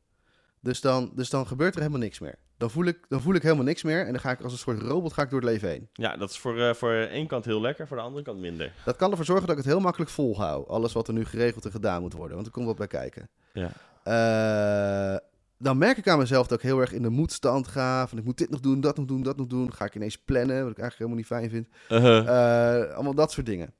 Dus 0.60 0.80
dan, 0.80 1.12
dus 1.14 1.30
dan 1.30 1.46
gebeurt 1.46 1.74
er 1.74 1.80
helemaal 1.80 2.00
niks 2.00 2.18
meer. 2.18 2.38
Dan 2.56 2.70
voel, 2.70 2.84
ik, 2.84 2.98
dan 3.08 3.20
voel 3.20 3.34
ik 3.34 3.42
helemaal 3.42 3.64
niks 3.64 3.82
meer 3.82 4.06
en 4.06 4.12
dan 4.12 4.20
ga 4.20 4.30
ik 4.30 4.40
als 4.40 4.52
een 4.52 4.58
soort 4.58 4.82
robot 4.82 5.12
ga 5.12 5.22
ik 5.22 5.30
door 5.30 5.40
het 5.40 5.48
leven 5.50 5.68
heen. 5.68 5.88
Ja, 5.92 6.16
dat 6.16 6.30
is 6.30 6.38
voor, 6.38 6.60
eh, 6.60 6.74
voor 6.74 6.92
één 6.92 7.26
kant 7.26 7.44
heel 7.44 7.60
lekker, 7.60 7.86
voor 7.86 7.96
de 7.96 8.02
andere 8.02 8.24
kant 8.24 8.38
minder. 8.38 8.72
Dat 8.84 8.96
kan 8.96 9.10
ervoor 9.10 9.24
zorgen 9.24 9.46
dat 9.46 9.56
ik 9.56 9.62
het 9.62 9.72
heel 9.72 9.82
makkelijk 9.82 10.10
volhoud. 10.10 10.68
Alles 10.68 10.92
wat 10.92 11.08
er 11.08 11.14
nu 11.14 11.24
geregeld 11.24 11.64
en 11.64 11.70
gedaan 11.70 12.02
moet 12.02 12.12
worden. 12.12 12.34
Want 12.34 12.46
er 12.46 12.52
komt 12.52 12.66
wat 12.66 12.76
bij 12.76 12.86
kijken. 12.86 13.28
Ja. 13.52 13.70
Eh, 14.02 15.18
dan 15.62 15.78
merk 15.78 15.96
ik 15.96 16.08
aan 16.08 16.18
mezelf 16.18 16.46
dat 16.46 16.58
ik 16.58 16.64
heel 16.64 16.80
erg 16.80 16.92
in 16.92 17.02
de 17.02 17.08
moedstand 17.08 17.68
ga. 17.68 18.06
Van 18.08 18.18
ik 18.18 18.24
moet 18.24 18.38
dit 18.38 18.50
nog 18.50 18.60
doen, 18.60 18.80
dat 18.80 18.96
nog 18.96 19.06
doen, 19.06 19.22
dat 19.22 19.36
nog 19.36 19.46
doen. 19.46 19.72
Ga 19.72 19.84
ik 19.84 19.94
ineens 19.94 20.18
plannen, 20.18 20.62
wat 20.62 20.70
ik 20.70 20.78
eigenlijk 20.78 20.98
helemaal 20.98 21.16
niet 21.16 21.26
fijn 21.26 21.50
vind. 21.50 21.68
Uh-huh. 21.88 22.84
Eh, 22.88 22.94
allemaal 22.94 23.14
dat 23.14 23.32
soort 23.32 23.46
dingen. 23.46 23.72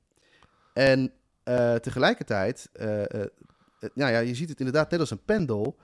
En 0.73 1.11
eh, 1.43 1.75
tegelijkertijd, 1.75 2.69
eh, 2.73 2.87
nou 3.93 4.11
ja, 4.11 4.19
je 4.19 4.35
ziet 4.35 4.49
het 4.49 4.59
inderdaad 4.59 4.91
net 4.91 4.99
als 4.99 5.11
een 5.11 5.23
pendel. 5.25 5.77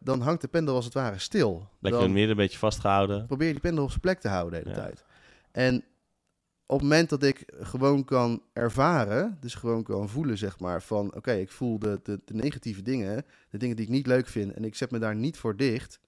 Dan 0.00 0.20
hangt 0.20 0.40
de 0.40 0.48
pendel 0.48 0.74
als 0.74 0.84
het 0.84 0.94
ware 0.94 1.18
stil. 1.18 1.68
Lekker 1.80 2.00
dan 2.00 2.12
midden 2.12 2.30
een 2.30 2.36
beetje 2.36 2.58
vastgehouden. 2.58 3.26
probeer 3.26 3.46
je 3.46 3.52
die 3.52 3.62
pendel 3.62 3.82
op 3.82 3.88
zijn 3.88 4.00
plek 4.00 4.20
te 4.20 4.28
houden 4.28 4.62
de 4.62 4.68
hele 4.68 4.80
Ja. 4.80 4.84
tijd. 4.84 5.04
En 5.52 5.84
op 6.72 6.78
het 6.80 6.88
moment 6.88 7.08
dat 7.08 7.22
ik 7.22 7.44
gewoon 7.60 8.04
kan 8.04 8.42
ervaren, 8.52 9.36
dus 9.40 9.54
gewoon 9.54 9.82
kan 9.82 10.08
voelen, 10.08 10.38
zeg 10.38 10.58
maar, 10.58 10.82
van 10.82 11.14
oké, 11.14 11.32
ik 11.32 11.50
voel 11.50 11.78
de, 11.78 12.00
de, 12.02 12.20
de 12.24 12.34
negatieve 12.34 12.82
dingen, 12.82 13.24
de 13.50 13.58
dingen 13.58 13.76
die 13.76 13.84
ik 13.84 13.90
niet 13.90 14.06
leuk 14.06 14.26
vind, 14.28 14.52
en 14.52 14.64
ik 14.64 14.74
zet 14.74 14.90
me 14.90 14.98
daar 14.98 15.16
niet 15.16 15.36
voor 15.36 15.56
dicht, 15.56 16.00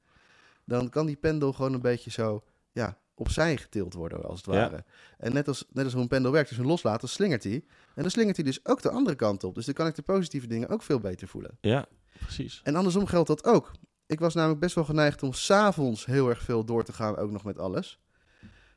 dan 0.64 0.88
kan 0.88 1.06
die 1.06 1.16
pendel 1.16 1.52
gewoon 1.52 1.72
een 1.72 1.80
beetje 1.80 2.10
zo, 2.10 2.42
ja, 2.72 2.98
opzij 3.14 3.56
getild 3.56 3.94
worden, 3.94 4.24
als 4.24 4.36
het 4.44 4.54
Ja. 4.54 4.60
ware. 4.70 4.84
En 5.18 5.32
net 5.32 5.48
als, 5.48 5.66
net 5.72 5.84
als 5.84 5.92
hoe 5.92 6.02
een 6.02 6.08
pendel 6.08 6.32
werkt, 6.32 6.50
hem 6.50 6.66
loslaat, 6.66 7.00
dan 7.00 7.08
slingert 7.08 7.44
hij. 7.44 7.64
En 7.94 8.02
dan 8.02 8.10
slingert 8.10 8.36
hij 8.36 8.44
dus 8.44 8.66
ook 8.66 8.82
de 8.82 8.90
andere 8.90 9.16
kant 9.16 9.44
op. 9.44 9.54
Dus 9.54 9.64
dan 9.64 9.74
kan 9.74 9.86
ik 9.86 9.94
de 9.94 10.02
positieve 10.02 10.46
dingen 10.46 10.68
ook 10.68 10.82
veel 10.82 10.98
beter 11.00 11.28
voelen. 11.28 11.58
Ja, 11.60 11.86
precies. 12.18 12.60
En 12.64 12.76
andersom 12.76 13.06
geldt 13.06 13.28
dat 13.28 13.44
ook. 13.44 13.72
Ik 14.06 14.20
was 14.20 14.34
namelijk 14.34 14.60
best 14.60 14.74
wel 14.74 14.84
geneigd 14.84 15.22
om 15.22 15.32
s'avonds 15.32 16.06
heel 16.06 16.28
erg 16.28 16.42
veel 16.42 16.64
door 16.64 16.84
te 16.84 16.92
gaan, 16.92 17.16
ook 17.16 17.30
nog 17.30 17.44
met 17.44 17.58
alles. 17.58 17.98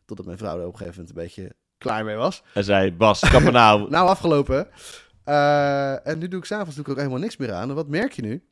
Totdat 0.06 0.26
mijn 0.26 0.38
vrouw 0.38 0.60
er 0.60 0.66
op 0.66 0.72
een 0.72 0.78
gegeven 0.78 1.00
moment 1.06 1.18
een 1.18 1.24
beetje 1.24 1.56
klaar 1.78 2.06
mee 2.06 2.16
was. 2.16 2.44
Hij 2.54 2.64
zei, 2.64 2.94
Bas, 2.94 3.20
kappen 3.20 3.54
nou. 3.54 3.90
Nou, 3.90 4.08
afgelopen. 4.08 4.68
Eh, 5.24 6.08
en 6.08 6.20
nu 6.20 6.28
doe 6.28 6.40
ik 6.40 6.46
s'avonds 6.46 6.80
ook 6.80 6.96
helemaal 6.96 7.20
niks 7.20 7.38
meer 7.38 7.54
aan. 7.54 7.70
En 7.70 7.76
wat 7.76 7.88
merk 7.88 8.12
je 8.12 8.22
nu? 8.22 8.44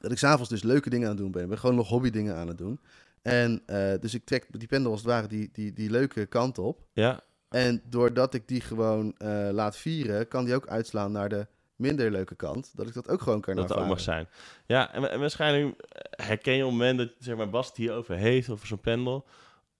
Dat 0.00 0.12
ik 0.12 0.18
s'avonds 0.18 0.50
dus 0.50 0.62
leuke 0.62 0.90
dingen 0.90 1.08
aan 1.08 1.14
het 1.14 1.22
doen 1.22 1.30
ben. 1.30 1.42
Ik 1.42 1.48
ben 1.48 1.58
gewoon 1.58 1.76
nog 1.76 1.88
hobby 1.88 2.10
dingen 2.10 2.36
aan 2.36 2.48
het 2.48 2.58
doen. 2.58 2.80
En 3.22 3.62
eh, 3.66 3.92
dus 4.00 4.14
ik 4.14 4.24
trek 4.24 4.46
die 4.50 4.68
pendel 4.68 4.90
als 4.90 5.00
het 5.00 5.10
ware 5.10 5.26
die, 5.26 5.48
die, 5.52 5.72
die 5.72 5.90
leuke 5.90 6.26
kant 6.26 6.58
op. 6.58 6.82
Ja, 6.92 7.20
En 7.48 7.82
doordat 7.84 8.34
ik 8.34 8.48
die 8.48 8.60
gewoon 8.60 9.14
eh, 9.16 9.48
laat 9.52 9.76
vieren, 9.76 10.28
kan 10.28 10.44
die 10.44 10.54
ook 10.54 10.68
uitslaan 10.68 11.12
naar 11.12 11.28
de 11.28 11.46
minder 11.76 12.10
leuke 12.10 12.34
kant. 12.34 12.72
Dat 12.76 12.88
ik 12.88 12.94
dat 12.94 13.08
ook 13.08 13.22
gewoon 13.22 13.40
kan 13.40 13.56
dat 13.56 13.74
ook 13.74 13.86
mag 13.86 14.00
zijn. 14.00 14.28
Ja, 14.66 14.92
en, 14.92 15.10
en 15.10 15.20
waarschijnlijk 15.20 15.84
herken 16.10 16.54
je 16.54 16.64
op 16.64 16.70
het 16.70 16.78
moment 16.78 16.98
dat 16.98 17.10
zeg 17.18 17.36
maar, 17.36 17.50
Bas 17.50 17.66
het 17.66 17.76
hierover 17.76 18.16
heeft, 18.16 18.48
over 18.48 18.66
zo'n 18.66 18.80
pendel, 18.80 19.26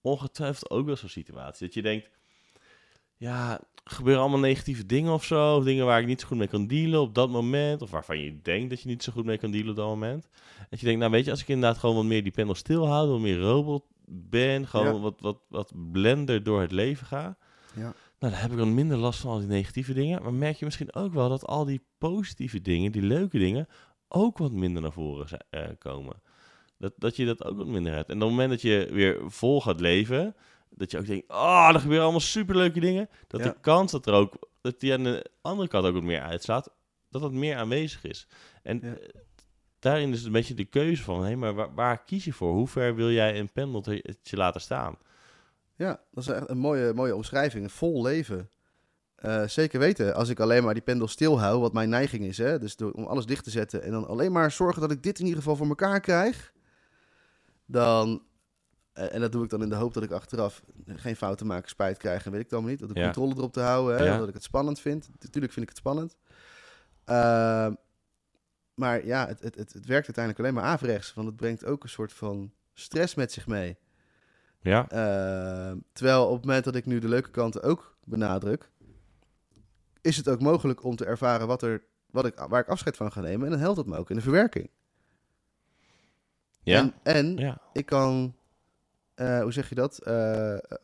ongetwijfeld 0.00 0.70
ook 0.70 0.86
wel 0.86 0.96
zo'n 0.96 1.08
situatie. 1.08 1.66
Dat 1.66 1.74
je 1.74 1.82
denkt, 1.82 2.08
ja, 3.20 3.60
gebeuren 3.84 4.22
allemaal 4.22 4.40
negatieve 4.40 4.86
dingen 4.86 5.12
of 5.12 5.24
zo, 5.24 5.56
of 5.56 5.64
dingen 5.64 5.86
waar 5.86 6.00
ik 6.00 6.06
niet 6.06 6.20
zo 6.20 6.26
goed 6.26 6.36
mee 6.36 6.46
kan 6.46 6.66
dealen 6.66 7.00
op 7.00 7.14
dat 7.14 7.30
moment, 7.30 7.82
of 7.82 7.90
waarvan 7.90 8.18
je 8.18 8.40
denkt 8.42 8.70
dat 8.70 8.80
je 8.82 8.88
niet 8.88 9.02
zo 9.02 9.12
goed 9.12 9.24
mee 9.24 9.38
kan 9.38 9.50
dealen 9.50 9.70
op 9.70 9.76
dat 9.76 9.86
moment. 9.86 10.28
Dat 10.70 10.80
je 10.80 10.86
denkt, 10.86 11.00
nou 11.00 11.12
weet 11.12 11.24
je, 11.24 11.30
als 11.30 11.40
ik 11.40 11.48
inderdaad 11.48 11.78
gewoon 11.78 11.96
wat 11.96 12.04
meer 12.04 12.22
die 12.22 12.32
pendel 12.32 12.54
stilhoud, 12.54 13.08
wat 13.08 13.20
meer 13.20 13.38
robot 13.38 13.84
ben, 14.06 14.66
gewoon 14.66 14.86
Ja. 14.94 15.00
wat, 15.00 15.20
wat, 15.20 15.38
wat 15.48 15.72
blender 15.92 16.42
door 16.42 16.60
het 16.60 16.72
leven 16.72 17.06
ga, 17.06 17.36
Ja. 17.74 17.80
nou, 17.82 17.94
dan 18.18 18.32
heb 18.32 18.50
ik 18.50 18.56
dan 18.56 18.74
minder 18.74 18.96
last 18.96 19.20
van 19.20 19.30
al 19.30 19.38
die 19.38 19.48
negatieve 19.48 19.92
dingen. 19.92 20.22
Maar 20.22 20.34
merk 20.34 20.56
je 20.56 20.64
misschien 20.64 20.94
ook 20.94 21.12
wel 21.12 21.28
dat 21.28 21.46
al 21.46 21.64
die 21.64 21.82
positieve 21.98 22.60
dingen, 22.62 22.92
die 22.92 23.02
leuke 23.02 23.38
dingen, 23.38 23.66
ook 24.08 24.38
wat 24.38 24.52
minder 24.52 24.82
naar 24.82 24.92
voren 24.92 25.26
eh, 25.50 25.62
komen. 25.78 26.22
Dat, 26.78 26.92
dat 26.96 27.16
je 27.16 27.26
dat 27.26 27.44
ook 27.44 27.56
wat 27.56 27.66
minder 27.66 27.92
hebt. 27.94 28.08
En 28.08 28.14
op 28.14 28.20
het 28.20 28.30
moment 28.30 28.50
dat 28.50 28.62
je 28.62 28.88
weer 28.92 29.18
vol 29.26 29.60
gaat 29.60 29.80
leven, 29.80 30.34
dat 30.80 30.90
je 30.90 30.98
ook 30.98 31.06
denkt, 31.06 31.28
oh, 31.30 31.70
er 31.72 31.80
gebeuren 31.80 32.02
allemaal 32.02 32.20
superleuke 32.20 32.80
dingen. 32.80 33.08
Dat 33.26 33.40
Ja. 33.40 33.46
de 33.48 33.56
kans 33.60 33.92
dat 33.92 34.06
er 34.06 34.12
ook, 34.12 34.48
dat 34.60 34.80
die 34.80 34.92
aan 34.92 35.02
de 35.04 35.30
andere 35.40 35.68
kant 35.68 35.86
ook 35.86 35.94
wat 35.94 36.02
meer 36.02 36.20
uitslaat, 36.20 36.70
dat 37.10 37.22
dat 37.22 37.32
meer 37.32 37.56
aanwezig 37.56 38.04
is. 38.04 38.26
En 38.62 38.80
Ja. 38.82 38.94
eh, 38.94 39.08
daarin 39.78 40.12
is 40.12 40.24
een 40.24 40.32
beetje 40.32 40.54
de 40.54 40.64
keuze 40.64 41.02
van, 41.02 41.24
hé, 41.24 41.36
maar 41.36 41.54
waar, 41.54 41.74
waar 41.74 42.04
kies 42.04 42.24
je 42.24 42.32
voor? 42.32 42.52
Hoe 42.52 42.68
ver 42.68 42.94
wil 42.94 43.10
jij 43.10 43.38
een 43.38 43.52
pendeltje 43.52 44.02
laten 44.30 44.60
staan? 44.60 44.96
Ja, 45.76 46.00
dat 46.12 46.24
is 46.24 46.30
echt 46.30 46.50
een 46.50 46.58
mooie, 46.58 46.92
mooie 46.94 47.14
omschrijving. 47.16 47.64
Een 47.64 47.70
vol 47.70 48.02
leven. 48.02 48.50
Eh, 49.14 49.46
zeker 49.46 49.78
weten, 49.78 50.14
als 50.14 50.28
ik 50.28 50.40
alleen 50.40 50.64
maar 50.64 50.74
die 50.74 50.82
pendel 50.82 51.08
stilhoud, 51.08 51.60
wat 51.60 51.72
mijn 51.72 51.88
neiging 51.88 52.24
is, 52.24 52.38
hè, 52.38 52.58
dus 52.58 52.76
door, 52.76 52.92
om 52.92 53.04
alles 53.04 53.26
dicht 53.26 53.44
te 53.44 53.50
zetten 53.50 53.82
en 53.82 53.90
dan 53.90 54.06
alleen 54.06 54.32
maar 54.32 54.50
zorgen 54.50 54.80
dat 54.80 54.90
ik 54.90 55.02
dit 55.02 55.18
in 55.18 55.24
ieder 55.24 55.38
geval 55.42 55.56
voor 55.56 55.66
elkaar 55.68 56.00
krijg, 56.00 56.52
dan 57.66 58.22
en 59.08 59.20
dat 59.20 59.32
doe 59.32 59.44
ik 59.44 59.50
dan 59.50 59.62
in 59.62 59.68
de 59.68 59.74
hoop 59.74 59.94
dat 59.94 60.02
ik 60.02 60.10
achteraf 60.10 60.62
geen 60.86 61.16
fouten 61.16 61.46
maak, 61.46 61.68
spijt 61.68 61.96
krijg 61.98 62.24
en 62.24 62.30
weet 62.30 62.40
ik 62.40 62.44
het 62.46 62.52
allemaal 62.54 62.70
niet. 62.70 62.80
Dat 62.80 62.90
ik 62.90 62.96
Ja. 62.96 63.02
controle 63.04 63.34
erop 63.36 63.52
te 63.52 63.60
houden, 63.60 63.96
hè, 63.96 64.04
Ja. 64.04 64.18
dat 64.18 64.28
ik 64.28 64.34
het 64.34 64.42
spannend 64.42 64.80
vind. 64.80 65.08
Natuurlijk 65.20 65.52
vind 65.52 65.64
ik 65.64 65.68
het 65.68 65.78
spannend. 65.78 66.16
Ehm, 67.04 67.74
maar 68.74 69.06
ja, 69.06 69.26
het, 69.26 69.40
het, 69.40 69.54
het, 69.54 69.72
het 69.72 69.86
werkt 69.86 70.06
uiteindelijk 70.06 70.38
alleen 70.38 70.54
maar 70.54 70.72
averechts. 70.72 71.14
Want 71.14 71.26
het 71.26 71.36
brengt 71.36 71.64
ook 71.64 71.82
een 71.82 71.88
soort 71.88 72.12
van 72.12 72.52
stress 72.74 73.14
met 73.14 73.32
zich 73.32 73.46
mee. 73.46 73.76
Ja, 74.60 74.88
Ehm, 74.88 75.78
terwijl 75.92 76.26
op 76.26 76.36
het 76.36 76.44
moment 76.44 76.64
dat 76.64 76.74
ik 76.74 76.86
nu 76.86 76.98
de 76.98 77.08
leuke 77.08 77.30
kanten 77.30 77.62
ook 77.62 77.96
benadruk, 78.04 78.70
is 80.00 80.16
het 80.16 80.28
ook 80.28 80.40
mogelijk 80.40 80.84
om 80.84 80.96
te 80.96 81.04
ervaren 81.04 81.46
wat 81.46 81.62
er, 81.62 81.82
wat 82.10 82.24
ik, 82.26 82.34
waar 82.48 82.60
ik 82.60 82.68
afscheid 82.68 82.96
van 82.96 83.12
ga 83.12 83.20
nemen. 83.20 83.44
En 83.44 83.50
dan 83.52 83.60
helpt 83.60 83.76
het 83.76 83.86
me 83.86 83.96
ook 83.96 84.10
in 84.10 84.16
de 84.16 84.22
verwerking. 84.22 84.70
ja, 86.62 86.78
En, 86.80 86.94
en 87.02 87.36
ja. 87.36 87.60
ik 87.72 87.86
kan, 87.86 88.34
eh, 89.20 89.40
hoe 89.42 89.52
zeg 89.52 89.68
je 89.68 89.74
dat, 89.74 89.98
Eh, 89.98 90.14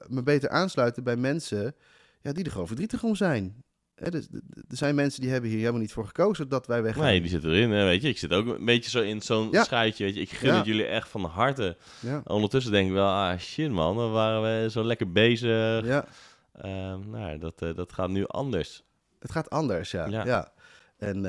me 0.07 0.23
beter 0.25 0.49
aansluiten 0.49 1.05
bij 1.05 1.17
mensen 1.17 1.75
ja, 2.21 2.33
die 2.33 2.45
er 2.45 2.51
gewoon 2.51 2.67
verdrietig 2.67 3.03
om 3.03 3.15
zijn. 3.15 3.65
Hè, 3.95 4.11
dus, 4.11 4.27
er 4.69 4.77
zijn 4.77 4.95
mensen 4.95 5.21
die 5.21 5.31
hebben 5.31 5.51
hier 5.51 5.59
helemaal 5.59 5.81
niet 5.81 5.93
voor 5.93 6.07
gekozen 6.07 6.49
dat 6.49 6.67
wij 6.67 6.83
weggaan. 6.83 7.05
Nee, 7.05 7.21
die 7.21 7.31
zit 7.31 7.45
erin, 7.45 7.71
hè, 7.71 7.85
weet 7.85 8.03
je. 8.03 8.09
Ik 8.09 8.19
zit 8.19 8.33
ook 8.33 8.47
een 8.47 8.65
beetje 8.65 8.91
zo 8.91 9.01
in 9.01 9.23
zo'n 9.23 9.49
Ja. 9.51 9.65
schuitje, 9.65 10.05
weet 10.05 10.15
je. 10.15 10.21
Ik 10.21 10.31
gun 10.31 10.49
Ja. 10.51 10.57
het 10.57 10.67
jullie 10.67 10.85
echt 10.87 11.09
van 11.09 11.25
harte. 11.25 11.77
Ja, 12.01 12.21
Ondertussen 12.25 12.73
denk 12.73 12.87
ik 12.89 12.93
wel, 12.93 13.09
ah 13.09 13.39
shit 13.39 13.71
man, 13.71 13.97
dan 13.97 14.11
waren 14.13 14.43
we 14.63 14.71
zo 14.71 14.85
lekker 14.85 15.13
bezig. 15.13 15.85
ja, 15.87 16.05
Ehm, 16.53 17.11
nou, 17.11 17.39
dat, 17.39 17.63
eh, 17.63 17.75
dat 17.75 17.93
gaat 17.93 18.09
nu 18.09 18.27
anders. 18.27 18.85
het 19.19 19.31
gaat 19.33 19.51
anders, 19.51 19.91
ja. 19.91 20.07
Ja. 20.07 20.53
En 20.99 21.21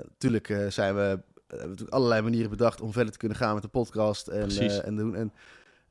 natuurlijk 0.00 0.46
zijn 0.68 0.94
we, 0.94 1.00
hebben 1.00 1.22
we 1.48 1.66
natuurlijk 1.66 1.90
allerlei 1.90 2.22
manieren 2.22 2.50
bedacht 2.50 2.80
om 2.80 2.92
verder 2.92 3.12
te 3.12 3.18
kunnen 3.18 3.36
gaan 3.38 3.54
met 3.54 3.62
de 3.62 3.68
podcast 3.68 4.28
en, 4.28 4.40
Precies. 4.40 4.80
en 4.80 4.96
doen. 4.96 5.14
En, 5.16 5.32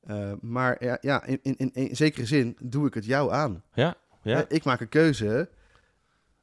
eh, 0.06 0.32
maar 0.42 0.84
ja, 0.84 0.98
ja 1.02 1.24
in, 1.26 1.40
in, 1.42 1.56
in, 1.58 1.74
in 1.74 1.96
zekere 1.96 2.26
zin 2.26 2.58
doe 2.62 2.88
ik 2.88 2.94
het 2.94 3.06
jou 3.06 3.32
aan. 3.32 3.64
Ja, 3.74 3.96
ja. 4.22 4.38
Eh, 4.48 4.56
Ik 4.58 4.64
maak 4.64 4.80
een 4.82 4.90
keuze. 4.90 5.50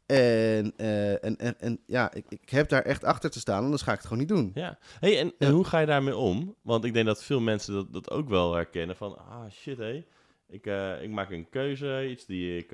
En, 0.06 0.72
eh, 0.76 1.24
en, 1.24 1.36
en, 1.36 1.60
en 1.60 1.80
ja, 1.86 2.12
ik, 2.14 2.24
ik 2.28 2.50
heb 2.50 2.68
daar 2.68 2.82
echt 2.82 3.04
achter 3.04 3.30
te 3.30 3.38
staan, 3.40 3.64
anders 3.64 3.82
ga 3.82 3.90
ik 3.92 3.96
het 3.98 4.06
gewoon 4.06 4.18
niet 4.18 4.28
doen. 4.28 4.50
Ja. 4.54 4.78
Hey, 5.00 5.32
en, 5.38 5.50
hoe 5.50 5.64
ga 5.64 5.78
je 5.78 5.86
daarmee 5.86 6.16
om? 6.16 6.54
Want 6.62 6.84
ik 6.84 6.92
denk 6.94 7.06
dat 7.06 7.24
veel 7.24 7.40
mensen 7.40 7.74
dat, 7.74 7.92
dat 7.92 8.10
ook 8.10 8.28
wel 8.28 8.54
herkennen. 8.54 8.96
Van, 8.96 9.18
ah 9.18 9.50
shit 9.50 9.78
hé, 9.78 10.04
ik, 10.48 10.66
eh, 10.66 11.02
ik 11.02 11.10
maak 11.10 11.30
een 11.30 11.48
keuze, 11.50 12.08
iets 12.10 12.26
die 12.26 12.56
ik, 12.56 12.70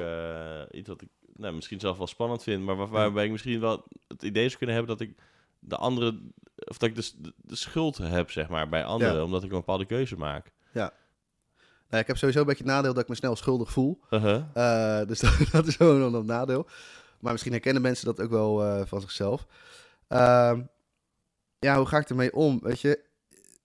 iets 0.71 0.89
wat 0.89 1.03
ik 1.03 1.09
nou, 1.37 1.55
misschien 1.55 1.81
zelf 1.81 1.97
wel 1.99 2.07
spannend 2.07 2.43
vind, 2.43 2.63
maar 2.63 2.77
waar, 2.77 2.89
waarbij 2.89 3.25
ik 3.25 3.31
misschien 3.31 3.61
wel 3.61 3.85
het 4.09 4.23
idee 4.23 4.47
zou 4.47 4.57
kunnen 4.59 4.77
hebben 4.77 4.97
dat 4.97 5.07
ik 5.09 5.15
de 5.59 5.77
andere, 5.77 6.21
of 6.57 6.79
dat 6.79 6.89
ik 6.89 6.95
dus 6.95 7.15
de, 7.19 7.33
de 7.37 7.57
schuld 7.57 7.99
heb, 7.99 8.31
zeg 8.31 8.49
maar, 8.49 8.69
bij 8.69 8.85
anderen, 8.85 9.15
Ja. 9.17 9.23
omdat 9.23 9.43
ik 9.43 9.51
een 9.51 9.57
bepaalde 9.57 9.87
keuze 9.87 10.17
maak. 10.17 10.53
Nou, 11.89 12.03
ik 12.03 12.07
heb 12.07 12.17
sowieso 12.17 12.41
een 12.41 12.47
beetje 12.47 12.65
het 12.65 12.73
nadeel 12.73 12.93
dat 12.95 13.03
ik 13.03 13.09
me 13.09 13.15
snel 13.15 13.37
schuldig 13.37 13.73
voel. 13.73 14.01
Uh-huh. 14.11 14.45
Eh, 14.55 15.07
dus 15.07 15.21
dat, 15.25 15.35
dat 15.53 15.67
is 15.67 15.77
gewoon 15.77 16.15
een 16.15 16.27
nadeel. 16.27 16.67
Maar 17.21 17.33
misschien 17.33 17.53
herkennen 17.53 17.83
mensen 17.83 18.05
dat 18.05 18.21
ook 18.21 18.31
wel 18.31 18.65
eh, 18.65 18.87
van 18.87 19.01
zichzelf. 19.01 19.47
Ehm, 20.09 20.63
ja, 21.59 21.77
hoe 21.77 21.87
ga 21.87 21.99
ik 21.99 22.09
ermee 22.09 22.33
om? 22.33 22.61
Weet 22.63 22.81
je, 22.81 23.05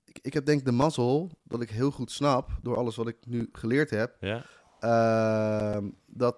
ik, 0.06 0.20
ik 0.22 0.34
heb 0.34 0.46
denk 0.46 0.60
ik 0.60 0.66
de 0.66 0.72
mazzel 0.72 1.32
dat 1.44 1.62
ik 1.62 1.70
heel 1.70 1.92
goed 1.92 2.12
snap, 2.12 2.50
door 2.62 2.78
alles 2.78 2.96
wat 2.96 3.08
ik 3.08 3.18
nu 3.26 3.50
geleerd 3.52 3.90
heb, 3.90 4.16
Ja, 4.20 4.46
ehm, 4.80 5.90
dat, 6.06 6.38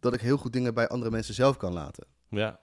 dat 0.00 0.14
ik 0.14 0.20
heel 0.20 0.36
goed 0.36 0.52
dingen 0.52 0.74
bij 0.74 0.88
andere 0.88 1.10
mensen 1.10 1.34
zelf 1.34 1.56
kan 1.56 1.72
laten. 1.72 2.06
ja, 2.28 2.60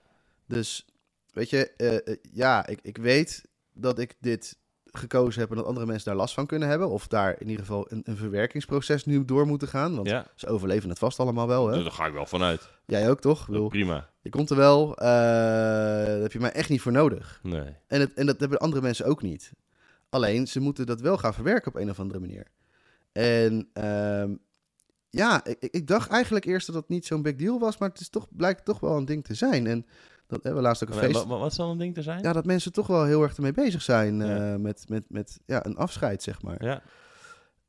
Dus, 0.48 0.86
weet 1.32 1.50
je, 1.50 1.72
eh, 1.72 2.16
ja, 2.32 2.68
ik, 2.68 2.80
ik 2.82 2.98
weet 2.98 3.46
dat 3.74 4.00
ik 4.00 4.16
dit 4.20 4.58
gekozen 4.92 5.42
heb 5.42 5.50
en 5.50 5.56
dat 5.56 5.66
andere 5.66 5.86
mensen 5.86 6.06
daar 6.06 6.16
last 6.16 6.34
van 6.34 6.46
kunnen 6.46 6.68
hebben. 6.70 6.90
Of 6.90 7.08
daar 7.08 7.36
in 7.42 7.48
ieder 7.50 7.66
geval 7.66 7.86
een, 7.90 8.02
een 8.06 8.18
verwerkingsproces 8.18 9.06
nu 9.06 9.26
door 9.26 9.46
moeten 9.48 9.68
gaan. 9.68 9.96
Want 9.96 10.08
ja. 10.10 10.26
ze 10.36 10.48
overleven 10.48 10.90
het 10.90 11.00
vast 11.00 11.20
allemaal 11.20 11.48
wel, 11.48 11.68
hè? 11.68 11.74
Dus 11.74 11.84
daar 11.84 11.92
ga 11.92 12.06
ik 12.06 12.14
wel 12.14 12.26
vanuit. 12.26 12.70
Jij 12.86 13.10
ook, 13.10 13.22
toch? 13.22 13.46
Bedoel, 13.48 13.68
Prima. 13.70 14.10
je 14.22 14.30
komt 14.30 14.50
er 14.50 14.56
wel, 14.56 14.96
eh, 14.98 15.06
daar 15.06 16.20
heb 16.22 16.32
je 16.32 16.40
mij 16.40 16.52
echt 16.52 16.70
niet 16.70 16.82
voor 16.82 16.92
nodig. 16.92 17.40
Nee. 17.44 17.76
En, 17.88 18.00
het, 18.00 18.14
en 18.14 18.26
dat 18.26 18.40
hebben 18.40 18.58
andere 18.58 18.82
mensen 18.82 19.06
ook 19.06 19.22
niet. 19.22 19.52
Alleen, 20.10 20.48
ze 20.48 20.60
moeten 20.60 20.86
dat 20.86 21.02
wel 21.02 21.18
gaan 21.18 21.34
verwerken 21.34 21.68
op 21.68 21.82
een 21.82 21.90
of 21.90 22.00
andere 22.00 22.20
manier. 22.20 22.48
En 23.12 23.70
ehm, 23.74 24.34
ja, 25.10 25.46
ik, 25.46 25.56
ik- 25.60 25.74
ik 25.74 25.88
dacht 25.88 26.10
eigenlijk 26.10 26.46
eerst 26.46 26.66
dat 26.66 26.76
dat 26.76 26.90
niet 26.90 27.06
zo'n 27.06 27.22
big 27.22 27.36
deal 27.36 27.60
was, 27.60 27.78
maar 27.78 27.90
het 27.90 28.00
is 28.00 28.10
toch, 28.10 28.28
blijkt 28.32 28.66
toch 28.66 28.80
wel 28.80 28.98
een 28.98 29.06
ding 29.06 29.24
te 29.24 29.34
zijn. 29.34 29.68
En 29.68 29.86
dat 30.30 30.44
hebben 30.44 30.62
we 30.62 30.68
laatst 30.68 30.84
ook 30.84 30.90
een 30.90 30.96
feest. 30.96 31.14
wa- 31.24 31.28
wa- 31.28 31.38
wat 31.38 31.54
zal 31.54 31.72
een 31.72 31.78
ding 31.78 31.94
te 31.94 32.02
zijn? 32.02 32.22
Ja, 32.22 32.34
dat 32.34 32.46
mensen 32.46 32.74
toch 32.74 32.88
wel 32.88 33.04
heel 33.04 33.24
erg 33.24 33.36
ermee 33.36 33.52
bezig 33.52 33.82
zijn 33.82 34.22
eh, 34.22 34.56
met, 34.56 34.84
met, 34.90 35.04
met 35.08 35.40
ja, 35.46 35.66
een 35.66 35.78
afscheid, 35.78 36.24
zeg 36.24 36.42
maar. 36.42 36.64
Ja, 36.64 36.82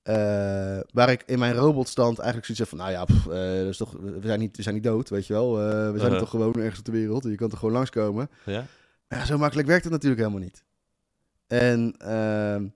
Eh, 0.03 0.81
waar 0.93 1.11
ik 1.11 1.23
in 1.27 1.39
mijn 1.39 1.55
robotstand 1.55 2.19
eigenlijk 2.19 2.47
zoiets 2.47 2.59
heb 2.59 2.69
van, 2.69 2.79
nou 2.79 2.91
ja, 2.91 3.05
pff, 3.05 3.27
eh, 3.27 3.59
dat 3.63 3.69
is 3.69 3.77
toch, 3.77 3.93
we, 3.93 4.19
zijn 4.23 4.39
niet, 4.39 4.57
we 4.57 4.63
zijn 4.63 4.75
niet 4.75 4.85
dood, 4.85 5.09
weet 5.09 5.27
je 5.27 5.33
wel. 5.33 5.55
We 5.57 5.63
zijn 5.95 5.95
Uh-huh. 5.95 6.19
toch 6.19 6.31
gewoon 6.31 6.55
ergens 6.55 6.79
op 6.79 6.85
de 6.85 6.91
wereld. 6.93 7.25
Je 7.25 7.35
kan 7.35 7.49
toch 7.49 7.59
gewoon 7.59 7.75
langskomen. 7.75 8.31
ja, 8.45 8.65
Maar 9.09 9.19
ja, 9.19 9.25
zo 9.25 9.39
makkelijk 9.39 9.69
werkt 9.69 9.85
het 9.85 9.93
natuurlijk 9.93 10.21
helemaal 10.21 10.43
niet. 10.43 10.65
En 11.47 11.95
ehm, 11.99 12.67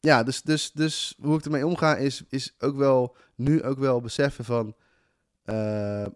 ja, 0.00 0.22
dus, 0.22 0.42
dus, 0.42 0.72
dus 0.72 1.14
hoe 1.20 1.38
ik 1.38 1.44
ermee 1.44 1.66
omga 1.66 1.96
is, 1.96 2.22
is 2.28 2.54
ook 2.58 2.76
wel 2.76 3.16
nu 3.34 3.62
ook 3.62 3.78
wel 3.78 4.00
beseffen 4.00 4.44
van 4.44 4.74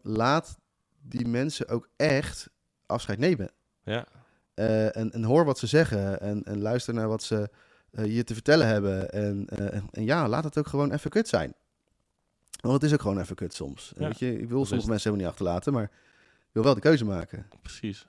laat 0.02 0.59
die 1.03 1.27
mensen 1.27 1.69
ook 1.69 1.89
echt 1.97 2.51
afscheid 2.87 3.19
nemen. 3.19 3.51
ja, 3.85 4.07
Eh, 4.55 4.97
en, 4.97 5.13
en 5.13 5.25
hoor 5.25 5.45
wat 5.45 5.59
ze 5.59 5.67
zeggen 5.67 6.21
en, 6.21 6.43
en 6.43 6.61
luister 6.61 6.95
naar 6.95 7.09
wat 7.09 7.23
ze 7.23 7.51
eh, 7.91 8.17
je 8.17 8.25
te 8.25 8.35
vertellen 8.35 8.67
hebben. 8.67 9.11
En, 9.11 9.47
eh, 9.49 9.75
en, 9.75 9.89
en 9.91 10.05
ja, 10.05 10.29
laat 10.29 10.45
het 10.45 10.59
ook 10.59 10.67
gewoon 10.67 10.93
even 10.93 11.11
kut 11.11 11.29
zijn. 11.29 11.55
Want 12.61 12.75
het 12.75 12.83
is 12.83 12.93
ook 12.93 13.01
gewoon 13.01 13.21
even 13.21 13.37
kut 13.37 13.55
soms. 13.55 13.93
Ja, 13.97 14.07
Weet 14.07 14.19
je, 14.19 14.39
ik 14.41 14.49
wil 14.49 14.59
dat 14.59 14.67
sommige 14.69 14.89
mensen 14.89 15.11
helemaal 15.11 15.17
niet 15.17 15.41
achterlaten, 15.41 15.73
maar 15.73 15.85
ik 16.39 16.53
wil 16.53 16.63
wel 16.63 16.75
de 16.75 16.81
keuze 16.81 17.05
maken. 17.05 17.47
precies. 17.63 18.07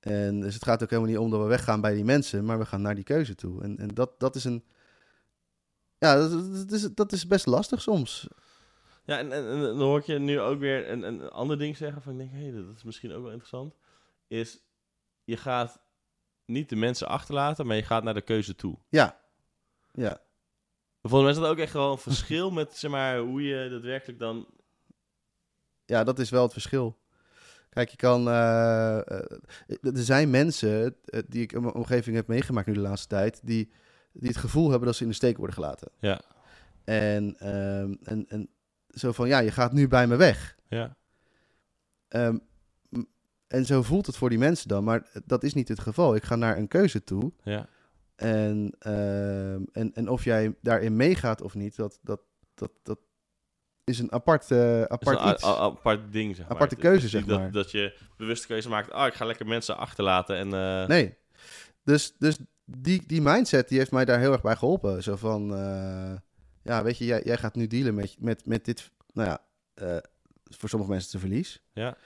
En 0.00 0.40
dus 0.40 0.54
het 0.54 0.64
gaat 0.64 0.82
ook 0.82 0.90
helemaal 0.90 1.10
niet 1.10 1.20
om 1.20 1.30
dat 1.30 1.40
we 1.40 1.46
weggaan 1.46 1.80
bij 1.80 1.94
die 1.94 2.04
mensen, 2.04 2.44
maar 2.44 2.58
we 2.58 2.66
gaan 2.66 2.82
naar 2.82 2.94
die 2.94 3.04
keuze 3.04 3.34
toe. 3.34 3.62
En, 3.62 3.78
en 3.78 3.88
dat, 3.88 4.20
dat 4.20 4.36
is 4.36 4.44
een. 4.44 4.64
Ja, 5.98 6.16
dat, 6.16 6.30
dat 6.56 6.72
is, 6.72 6.88
dat 6.94 7.12
is 7.12 7.26
best 7.26 7.46
lastig 7.46 7.82
soms. 7.82 8.28
Ja, 9.04 9.18
en, 9.18 9.32
en, 9.32 9.48
en 9.48 9.60
dan 9.60 9.80
hoor 9.80 9.98
ik 9.98 10.04
je 10.04 10.18
nu 10.18 10.40
ook 10.40 10.58
weer 10.58 10.90
een, 10.90 11.02
een 11.02 11.30
ander 11.30 11.58
ding 11.58 11.76
zeggen 11.76 12.02
van 12.02 12.12
ik 12.12 12.18
denk, 12.18 12.30
hé, 12.32 12.64
dat 12.66 12.76
is 12.76 12.82
misschien 12.82 13.12
ook 13.12 13.22
wel 13.22 13.30
interessant. 13.30 13.74
Is, 14.28 14.60
je 15.24 15.36
gaat 15.36 15.82
niet 16.46 16.68
de 16.68 16.76
mensen 16.76 17.08
achterlaten, 17.08 17.66
maar 17.66 17.76
je 17.76 17.82
gaat 17.82 18.02
naar 18.04 18.14
de 18.14 18.20
keuze 18.20 18.54
toe. 18.54 18.78
Ja. 18.88 19.20
Ja. 19.92 20.20
Volgens 21.02 21.22
mij 21.22 21.30
is 21.30 21.38
dat 21.38 21.48
ook 21.48 21.58
echt 21.64 21.72
wel 21.72 21.92
een 21.92 21.98
verschil 21.98 22.50
met, 22.50 22.76
zeg 22.76 22.90
maar, 22.90 23.18
hoe 23.18 23.42
je 23.42 23.68
daadwerkelijk 23.70 24.18
dan... 24.18 24.46
ja, 25.84 26.04
dat 26.04 26.18
is 26.18 26.30
wel 26.30 26.42
het 26.42 26.52
verschil. 26.52 26.98
Kijk, 27.70 27.88
je 27.88 27.96
kan. 27.96 28.28
eh, 28.28 28.98
eh, 28.98 29.38
er 29.80 29.98
zijn 30.04 30.30
mensen 30.30 30.96
eh, 31.04 31.20
die 31.28 31.42
ik 31.42 31.52
in 31.52 31.62
mijn 31.62 31.74
omgeving 31.74 32.16
heb 32.16 32.26
meegemaakt 32.26 32.66
nu 32.66 32.72
de 32.72 32.80
laatste 32.80 33.08
tijd, 33.08 33.40
die, 33.42 33.70
die 34.12 34.28
het 34.28 34.36
gevoel 34.36 34.68
hebben 34.70 34.86
dat 34.86 34.96
ze 34.96 35.02
in 35.02 35.08
de 35.08 35.14
steek 35.14 35.36
worden 35.36 35.54
gelaten. 35.54 35.88
Ja, 35.98 36.20
En, 36.84 37.36
ehm, 37.38 37.94
en, 38.02 38.26
en 38.28 38.48
zo 38.94 39.12
van, 39.12 39.28
ja, 39.28 39.38
je 39.38 39.50
gaat 39.50 39.72
nu 39.72 39.88
bij 39.88 40.06
me 40.06 40.16
weg. 40.16 40.56
ja, 40.68 40.96
Ehm, 42.08 42.36
en 43.46 43.64
zo 43.66 43.82
voelt 43.82 44.06
het 44.06 44.16
voor 44.16 44.28
die 44.28 44.38
mensen 44.38 44.68
dan, 44.68 44.84
maar 44.84 45.10
dat 45.24 45.42
is 45.42 45.54
niet 45.54 45.68
het 45.68 45.80
geval. 45.80 46.14
Ik 46.14 46.24
ga 46.24 46.36
naar 46.36 46.56
een 46.56 46.68
keuze 46.68 47.04
toe. 47.04 47.32
ja, 47.42 47.66
En, 48.16 48.74
ehm, 48.78 49.62
en, 49.72 49.94
en 49.94 50.08
of 50.08 50.24
jij 50.24 50.54
daarin 50.62 50.96
meegaat 50.96 51.40
of 51.42 51.54
niet, 51.54 51.76
dat, 51.76 51.98
dat, 52.02 52.20
dat, 52.54 52.70
dat 52.82 52.98
is 53.84 53.98
een 53.98 54.12
apart, 54.12 54.48
Dat 54.48 54.88
apart 54.88 55.20
een 55.20 55.28
iets. 55.30 55.44
apart 55.44 56.12
ding, 56.12 56.36
zeg 56.36 56.44
maar. 56.46 56.54
Aparte 56.54 56.76
keuze, 56.76 57.08
zeg 57.08 57.24
dat, 57.24 57.38
maar. 57.38 57.50
Dat 57.52 57.70
je 57.70 57.98
bewuste 58.16 58.46
keuze 58.46 58.68
maakt, 58.68 58.90
ah, 58.90 59.06
ik 59.06 59.14
ga 59.14 59.24
lekker 59.24 59.46
mensen 59.46 59.76
achterlaten 59.76 60.36
en... 60.36 60.52
eh, 60.54 60.88
Nee. 60.88 61.16
Dus, 61.82 62.14
dus 62.18 62.36
die, 62.64 63.02
die 63.06 63.22
mindset 63.22 63.68
die 63.68 63.78
heeft 63.78 63.90
mij 63.92 64.04
daar 64.04 64.18
heel 64.18 64.32
erg 64.32 64.42
bij 64.42 64.56
geholpen. 64.56 65.02
Zo 65.02 65.16
van, 65.16 65.54
eh, 65.54 66.12
ja, 66.64 66.82
weet 66.82 66.98
je, 66.98 67.04
jij, 67.04 67.22
jij 67.24 67.36
gaat 67.36 67.54
nu 67.54 67.66
dealen 67.66 67.94
met, 67.94 68.16
met, 68.18 68.46
met 68.46 68.64
dit, 68.64 68.90
nou 69.12 69.28
ja, 69.28 69.40
eh, 69.74 69.96
voor 70.44 70.68
sommige 70.68 70.90
mensen 70.92 71.10
het 71.12 71.22
een 71.22 71.28
verlies. 71.28 71.62
Ja, 71.72 71.96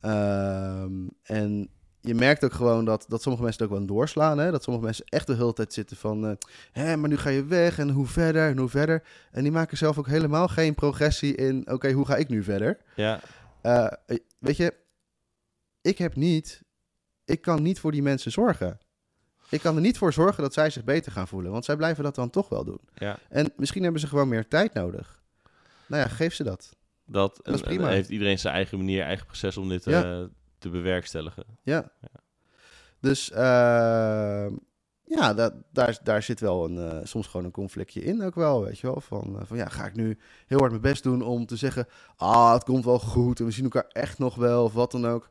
Ehm, 0.00 1.06
en 1.22 1.68
je 2.00 2.14
merkt 2.14 2.44
ook 2.44 2.52
gewoon 2.52 2.84
dat, 2.84 3.04
dat 3.08 3.22
sommige 3.22 3.44
mensen 3.44 3.62
het 3.62 3.72
ook 3.72 3.78
wel 3.78 3.86
doorslaan. 3.86 4.38
Hè? 4.38 4.50
Dat 4.50 4.62
sommige 4.62 4.84
mensen 4.84 5.04
echt 5.08 5.26
de 5.26 5.34
hele 5.34 5.52
tijd 5.52 5.72
zitten 5.72 5.96
van... 5.96 6.26
eh, 6.26 6.32
Hé, 6.72 6.96
maar 6.96 7.08
nu 7.08 7.16
ga 7.16 7.28
je 7.30 7.44
weg 7.44 7.78
en 7.78 7.90
hoe 7.90 8.06
verder 8.06 8.48
en 8.48 8.58
hoe 8.58 8.68
verder. 8.68 9.02
En 9.32 9.42
die 9.42 9.52
maken 9.52 9.76
zelf 9.76 9.98
ook 9.98 10.06
helemaal 10.06 10.48
geen 10.48 10.74
progressie 10.74 11.34
in... 11.34 11.70
Oké, 11.70 11.92
hoe 11.92 12.06
ga 12.06 12.16
ik 12.16 12.28
nu 12.28 12.42
verder? 12.42 12.78
ja, 12.96 13.20
Eh, 13.62 13.92
weet 14.38 14.56
je, 14.56 14.74
ik 15.80 15.98
heb 15.98 16.14
niet... 16.16 16.62
Ik 17.24 17.40
kan 17.40 17.62
niet 17.62 17.80
voor 17.80 17.92
die 17.92 18.02
mensen 18.02 18.32
zorgen. 18.32 18.78
Ik 19.48 19.60
kan 19.60 19.74
er 19.74 19.80
niet 19.80 19.98
voor 19.98 20.12
zorgen 20.12 20.42
dat 20.42 20.52
zij 20.52 20.70
zich 20.70 20.84
beter 20.84 21.12
gaan 21.12 21.28
voelen. 21.28 21.52
Want 21.52 21.64
zij 21.64 21.76
blijven 21.76 22.04
dat 22.04 22.14
dan 22.14 22.30
toch 22.30 22.48
wel 22.48 22.64
doen. 22.64 22.80
ja. 22.94 23.18
En 23.28 23.52
misschien 23.56 23.82
hebben 23.82 24.00
ze 24.00 24.06
gewoon 24.06 24.28
meer 24.28 24.48
tijd 24.48 24.74
nodig. 24.74 25.22
Nou 25.86 26.02
ja, 26.02 26.08
geef 26.08 26.34
ze 26.34 26.44
dat. 26.44 26.76
Dat, 27.06 27.40
is 27.42 27.52
en- 27.54 27.60
prima. 27.60 27.88
heeft 27.88 28.08
iedereen 28.08 28.38
zijn 28.38 28.54
eigen 28.54 28.78
manier, 28.78 29.02
eigen 29.02 29.26
proces 29.26 29.56
om 29.56 29.68
dit 29.68 29.84
Ja. 29.84 30.02
eh, 30.20 30.24
te 30.58 30.68
bewerkstelligen. 30.70 31.44
Ja. 31.62 31.90
Dus, 33.00 33.30
ehm, 33.30 34.52
ja, 35.04 35.34
dat, 35.34 35.54
daar, 35.72 35.98
daar 36.02 36.22
zit 36.22 36.40
wel 36.40 36.64
een, 36.64 36.78
eh, 36.90 36.98
soms 37.06 37.26
gewoon 37.26 37.46
een 37.46 37.52
conflictje 37.52 38.04
in 38.04 38.22
ook 38.22 38.34
wel, 38.34 38.64
weet 38.64 38.78
je 38.78 38.86
wel. 38.86 39.00
Van, 39.00 39.38
eh, 39.40 39.46
van 39.46 39.56
ja, 39.56 39.68
ga 39.68 39.86
ik 39.86 39.94
nu 39.94 40.18
heel 40.46 40.58
hard 40.58 40.70
mijn 40.70 40.82
best 40.82 41.02
doen 41.02 41.22
om 41.22 41.46
te 41.46 41.56
zeggen... 41.56 41.86
ah, 42.16 42.52
het 42.52 42.64
komt 42.64 42.84
wel 42.84 42.98
goed 42.98 43.38
en 43.40 43.44
we 43.44 43.50
zien 43.50 43.64
elkaar 43.64 43.86
echt 43.88 44.18
nog 44.18 44.34
wel 44.34 44.64
of 44.64 44.72
wat 44.72 44.90
dan 44.90 45.06
ook. 45.06 45.28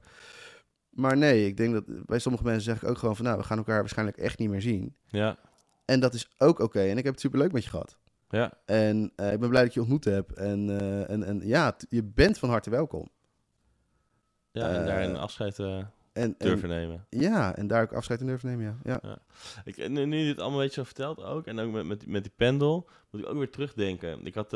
Maar 0.93 1.17
nee, 1.17 1.45
ik 1.45 1.57
denk 1.57 1.73
dat 1.73 2.05
bij 2.05 2.19
sommige 2.19 2.43
mensen 2.43 2.63
zeg 2.63 2.83
ik 2.83 2.89
ook 2.89 2.97
gewoon 2.97 3.15
van... 3.15 3.25
nou, 3.25 3.37
we 3.37 3.43
gaan 3.43 3.57
elkaar 3.57 3.79
waarschijnlijk 3.79 4.17
echt 4.17 4.39
niet 4.39 4.49
meer 4.49 4.61
zien. 4.61 4.95
Ja, 5.07 5.37
En 5.85 5.99
dat 5.99 6.13
is 6.13 6.29
ook 6.37 6.59
oké. 6.59 6.79
En 6.79 6.97
ik 6.97 7.03
heb 7.03 7.13
het 7.13 7.21
superleuk 7.21 7.51
met 7.51 7.63
je 7.63 7.69
gehad. 7.69 7.97
ja. 8.29 8.53
En 8.65 9.11
eh, 9.15 9.33
ik 9.33 9.39
ben 9.39 9.49
blij 9.49 9.61
dat 9.61 9.69
ik 9.69 9.73
je 9.73 9.79
ontmoet 9.79 10.05
heb. 10.05 10.31
En, 10.31 10.79
eh, 10.79 11.09
en, 11.09 11.23
en 11.23 11.41
ja, 11.47 11.75
je 11.89 12.03
bent 12.03 12.37
van 12.37 12.49
harte 12.49 12.69
welkom. 12.69 13.09
ja 14.51 14.69
en 14.69 14.79
Eh, 14.79 14.85
daarin 14.85 15.15
afscheid 15.15 15.59
eh, 15.59 15.77
En, 15.77 15.87
en, 16.13 16.35
durven 16.37 16.69
nemen. 16.69 17.05
ja, 17.09 17.55
en 17.55 17.67
daar 17.67 17.81
ook 17.81 17.93
afscheid 17.93 18.19
in 18.21 18.27
durven 18.27 18.49
nemen, 18.49 18.79
ja. 18.83 18.99
ja. 19.01 19.17
Ik, 19.63 19.89
nu, 19.89 20.05
nu 20.05 20.17
je 20.17 20.25
dit 20.25 20.39
allemaal 20.39 20.59
een 20.59 20.65
beetje 20.65 20.79
zo 20.79 20.85
vertelt 20.85 21.23
ook, 21.23 21.45
en 21.47 21.59
ook 21.59 21.71
met, 21.71 21.85
met, 21.85 22.07
met 22.07 22.23
die 22.23 22.33
pendel, 22.35 22.89
moet 23.11 23.21
ik 23.21 23.27
ook 23.27 23.37
weer 23.37 23.49
terugdenken. 23.51 24.25
Ik 24.25 24.35
had, 24.35 24.49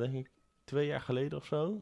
denk 0.00 0.14
ik, 0.14 0.30
twee 0.64 0.86
jaar 0.86 1.00
geleden 1.00 1.38
of 1.38 1.44
zo, 1.44 1.80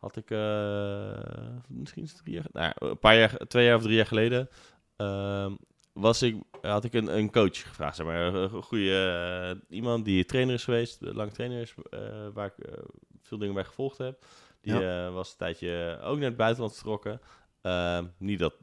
had 0.00 0.16
ik, 0.16 0.30
eh, 0.30 1.58
misschien 1.68 2.08
drie 2.22 2.34
jaar, 2.34 2.46
nou, 2.52 2.72
een 2.78 2.98
paar 2.98 3.18
jaar, 3.18 3.36
twee 3.36 3.64
jaar 3.64 3.76
of 3.76 3.82
drie 3.82 3.96
jaar 3.96 4.06
geleden, 4.06 4.48
ehm, 4.96 5.54
was 5.92 6.22
ik, 6.22 6.36
had 6.60 6.84
ik 6.84 6.92
een, 6.92 7.16
een 7.16 7.30
coach 7.30 7.68
gevraagd, 7.68 7.96
zeg 7.96 8.06
maar, 8.06 8.34
een 8.34 8.62
goede 8.62 9.60
iemand 9.68 10.04
die 10.04 10.24
trainer 10.24 10.54
is 10.54 10.64
geweest, 10.64 10.98
lang 11.00 11.32
trainer 11.32 11.60
is, 11.60 11.74
eh, 11.90 12.00
waar 12.34 12.46
ik 12.56 12.64
eh, 12.64 12.82
veel 13.22 13.38
dingen 13.38 13.54
bij 13.54 13.64
gevolgd 13.64 13.98
heb. 13.98 14.24
Die 14.60 14.86
eh, 14.86 15.12
was 15.12 15.30
een 15.30 15.36
tijdje 15.36 15.98
ook 16.02 16.16
naar 16.16 16.28
het 16.28 16.36
buitenland 16.36 16.74
vertrokken. 16.74 17.20
Ehm, 17.62 18.04
niet 18.18 18.38
dat 18.38 18.54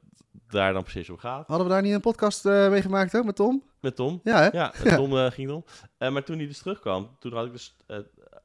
daar 0.48 0.74
dan 0.74 0.84
precies 0.84 1.10
om 1.10 1.18
gaat. 1.18 1.48
Hadden 1.48 1.68
we 1.68 1.74
daar 1.74 1.82
niet 1.82 1.94
een 1.94 2.02
podcast 2.02 2.46
eh 2.46 2.70
mee 2.70 2.82
gemaakt 2.82 3.18
ook 3.18 3.26
met 3.26 3.36
Tom? 3.36 3.64
Met 3.80 3.96
Tom. 3.96 4.20
Ja, 4.24 4.42
hè? 4.42 4.48
Ja, 4.52 4.74
met 4.84 4.96
Tom 4.96 5.18
eh, 5.18 5.32
ging 5.32 5.48
het 5.48 5.56
om. 5.56 5.66
Eh, 5.98 6.12
maar 6.12 6.24
toen 6.24 6.38
hij 6.38 6.48
dus 6.48 6.58
terugkwam, 6.58 7.16
toen 7.20 7.34
had 7.34 7.46
ik 7.46 7.52
dus... 7.52 7.76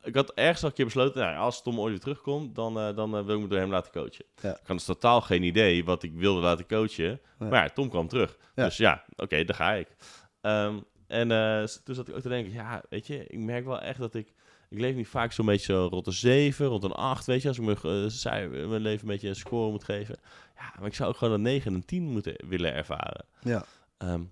ik 0.03 0.15
had 0.15 0.33
ergens 0.33 0.63
al 0.63 0.69
een 0.69 0.75
keer 0.75 0.85
besloten, 0.85 1.21
nou, 1.21 1.37
als 1.37 1.63
Tom 1.63 1.81
ooit 1.81 1.91
weer 1.91 2.01
terugkomt, 2.01 2.55
dan, 2.55 2.79
eh, 2.79 2.97
dan 2.97 3.17
eh, 3.17 3.25
wil 3.25 3.37
ik 3.37 3.43
me 3.43 3.49
door 3.49 3.59
hem 3.59 3.71
laten 3.71 3.93
coachen. 3.93 4.25
Ja. 4.43 4.51
Ik 4.51 4.67
had 4.67 4.77
dus 4.77 4.85
totaal 4.85 5.21
geen 5.21 5.43
idee 5.43 5.85
wat 5.85 6.03
ik 6.03 6.13
wilde 6.15 6.41
laten 6.41 6.67
coachen. 6.67 7.21
Maar 7.39 7.63
ja, 7.65 7.69
Tom 7.69 7.89
kwam 7.89 8.09
terug. 8.09 8.37
Dus 8.55 8.77
ja, 8.77 9.05
oké, 9.17 9.45
daar 9.45 9.57
ga 9.57 9.73
ik. 9.73 9.97
Ehm, 10.41 10.79
en 11.07 11.31
eh, 11.31 11.65
toen 11.85 11.95
zat 11.95 12.09
ik 12.09 12.15
ook 12.15 12.21
te 12.21 12.29
denken, 12.29 12.53
ja, 12.53 12.83
weet 12.89 13.07
je, 13.07 13.27
ik 13.27 13.39
merk 13.39 13.65
wel 13.65 13.81
echt 13.81 13.99
dat 13.99 14.15
ik... 14.15 14.33
Ik 14.69 14.79
leef 14.79 14.95
nu 14.95 15.05
vaak 15.05 15.33
zo'n 15.33 15.47
beetje 15.47 15.73
zo 15.73 15.89
rond 15.91 16.07
een 16.07 16.13
7, 16.13 16.67
rond 16.67 16.85
een 16.85 16.93
8, 16.93 17.27
weet 17.27 17.43
je. 17.43 17.49
Als 17.49 17.59
ik 17.59 17.83
me, 17.83 18.05
zei, 18.09 18.67
mijn 18.67 18.83
leven 18.83 19.01
een 19.01 19.13
beetje 19.13 19.29
een 19.29 19.37
score 19.37 19.71
moet 19.71 19.85
geven. 19.85 20.17
Ja, 20.57 20.73
maar 20.79 20.87
ik 20.87 20.95
zou 20.95 21.09
ook 21.09 21.17
gewoon 21.17 21.35
een 21.35 21.43
9 21.43 21.71
en 21.71 21.75
een 21.75 21.85
10 21.85 22.03
moeten 22.03 22.35
willen 22.49 22.73
ervaren. 22.73 23.25
Ja. 23.41 23.65
Ehm, 23.99 24.23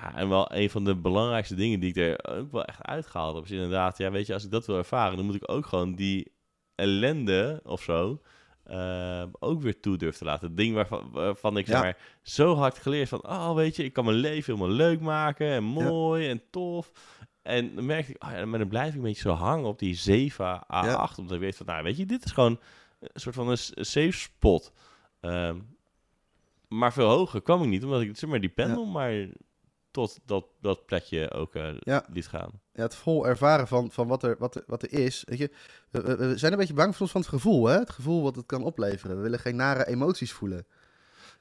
ja, 0.00 0.14
en 0.16 0.28
wel 0.28 0.54
een 0.54 0.70
van 0.70 0.84
de 0.84 0.96
belangrijkste 0.96 1.54
dingen 1.54 1.80
die 1.80 1.88
ik 1.88 1.96
er 1.96 2.36
ook 2.38 2.52
wel 2.52 2.64
echt 2.64 2.82
uitgehaald 2.82 3.34
heb, 3.34 3.44
is 3.44 3.50
inderdaad, 3.50 3.98
ja, 3.98 4.10
weet 4.10 4.26
je, 4.26 4.32
als 4.34 4.44
ik 4.44 4.50
dat 4.50 4.66
wil 4.66 4.76
ervaren, 4.76 5.16
dan 5.16 5.26
moet 5.26 5.34
ik 5.34 5.50
ook 5.50 5.66
gewoon 5.66 5.94
die 5.94 6.32
ellende 6.74 7.60
of 7.64 7.82
zo 7.82 8.20
ehm, 8.64 9.28
ook 9.38 9.62
weer 9.62 9.80
toe 9.80 9.96
durven 9.96 10.18
te 10.18 10.24
laten. 10.24 10.48
Het 10.48 10.56
ding 10.56 10.74
waarvan, 10.74 11.10
waarvan 11.12 11.56
ik 11.56 11.66
zeg 11.66 11.80
maar 11.82 11.96
zo 12.22 12.54
hard 12.54 12.78
geleerd 12.78 13.08
van, 13.08 13.26
oh, 13.28 13.54
weet 13.54 13.76
je, 13.76 13.84
ik 13.84 13.92
kan 13.92 14.04
mijn 14.04 14.16
leven 14.16 14.54
helemaal 14.54 14.76
leuk 14.76 15.00
maken 15.00 15.46
en 15.46 15.64
mooi 15.64 16.28
en 16.28 16.42
tof. 16.50 16.92
En 17.42 17.74
dan 17.74 17.86
merkte 17.86 18.12
ik, 18.12 18.24
oh 18.24 18.30
ja, 18.30 18.44
maar 18.46 18.58
dan 18.58 18.68
blijf 18.68 18.88
ik 18.88 18.94
een 18.94 19.02
beetje 19.02 19.28
zo 19.28 19.34
hangen 19.34 19.68
op 19.68 19.78
die 19.78 19.94
7 19.94 20.60
A8, 20.62 20.66
Ja. 20.68 21.08
omdat 21.16 21.34
ik 21.34 21.40
weet 21.40 21.56
van, 21.56 21.66
nou, 21.66 21.82
weet 21.82 21.96
je, 21.96 22.06
dit 22.06 22.24
is 22.24 22.32
gewoon 22.32 22.60
een 23.00 23.20
soort 23.20 23.34
van 23.34 23.48
een 23.48 23.58
safe 23.86 24.12
spot. 24.12 24.72
Ehm, 25.20 25.58
maar 26.68 26.92
veel 26.92 27.08
hoger 27.08 27.42
kwam 27.42 27.62
ik 27.62 27.68
niet, 27.68 27.84
omdat 27.84 28.00
ik 28.00 28.16
zeg 28.16 28.30
maar 28.30 28.40
die 28.40 28.48
pendel 28.48 28.86
maar 28.86 29.26
tot 29.98 30.18
dat, 30.24 30.46
dat 30.60 30.86
plekje 30.86 31.30
ook 31.30 31.54
eh, 31.54 31.68
Ja. 31.80 32.04
liet 32.12 32.28
gaan. 32.28 32.50
ja, 32.72 32.82
het 32.82 32.94
vol 32.94 33.26
ervaren 33.26 33.68
van, 33.68 33.90
van 33.90 34.08
wat, 34.08 34.22
er, 34.22 34.36
wat, 34.38 34.54
er, 34.54 34.62
wat 34.66 34.82
er 34.82 34.92
is. 34.92 35.22
Weet 35.26 35.38
je, 35.38 35.50
we, 35.90 36.32
zijn 36.36 36.52
een 36.52 36.58
beetje 36.58 36.74
bang 36.74 36.94
soms 36.94 37.10
van 37.10 37.20
het 37.20 37.30
gevoel, 37.30 37.66
hè? 37.66 37.78
Het 37.78 37.90
gevoel 37.90 38.22
wat 38.22 38.36
het 38.36 38.46
kan 38.46 38.62
opleveren. 38.62 39.16
We 39.16 39.22
willen 39.22 39.38
geen 39.38 39.56
nare 39.56 39.86
emoties 39.86 40.32
voelen. 40.32 40.66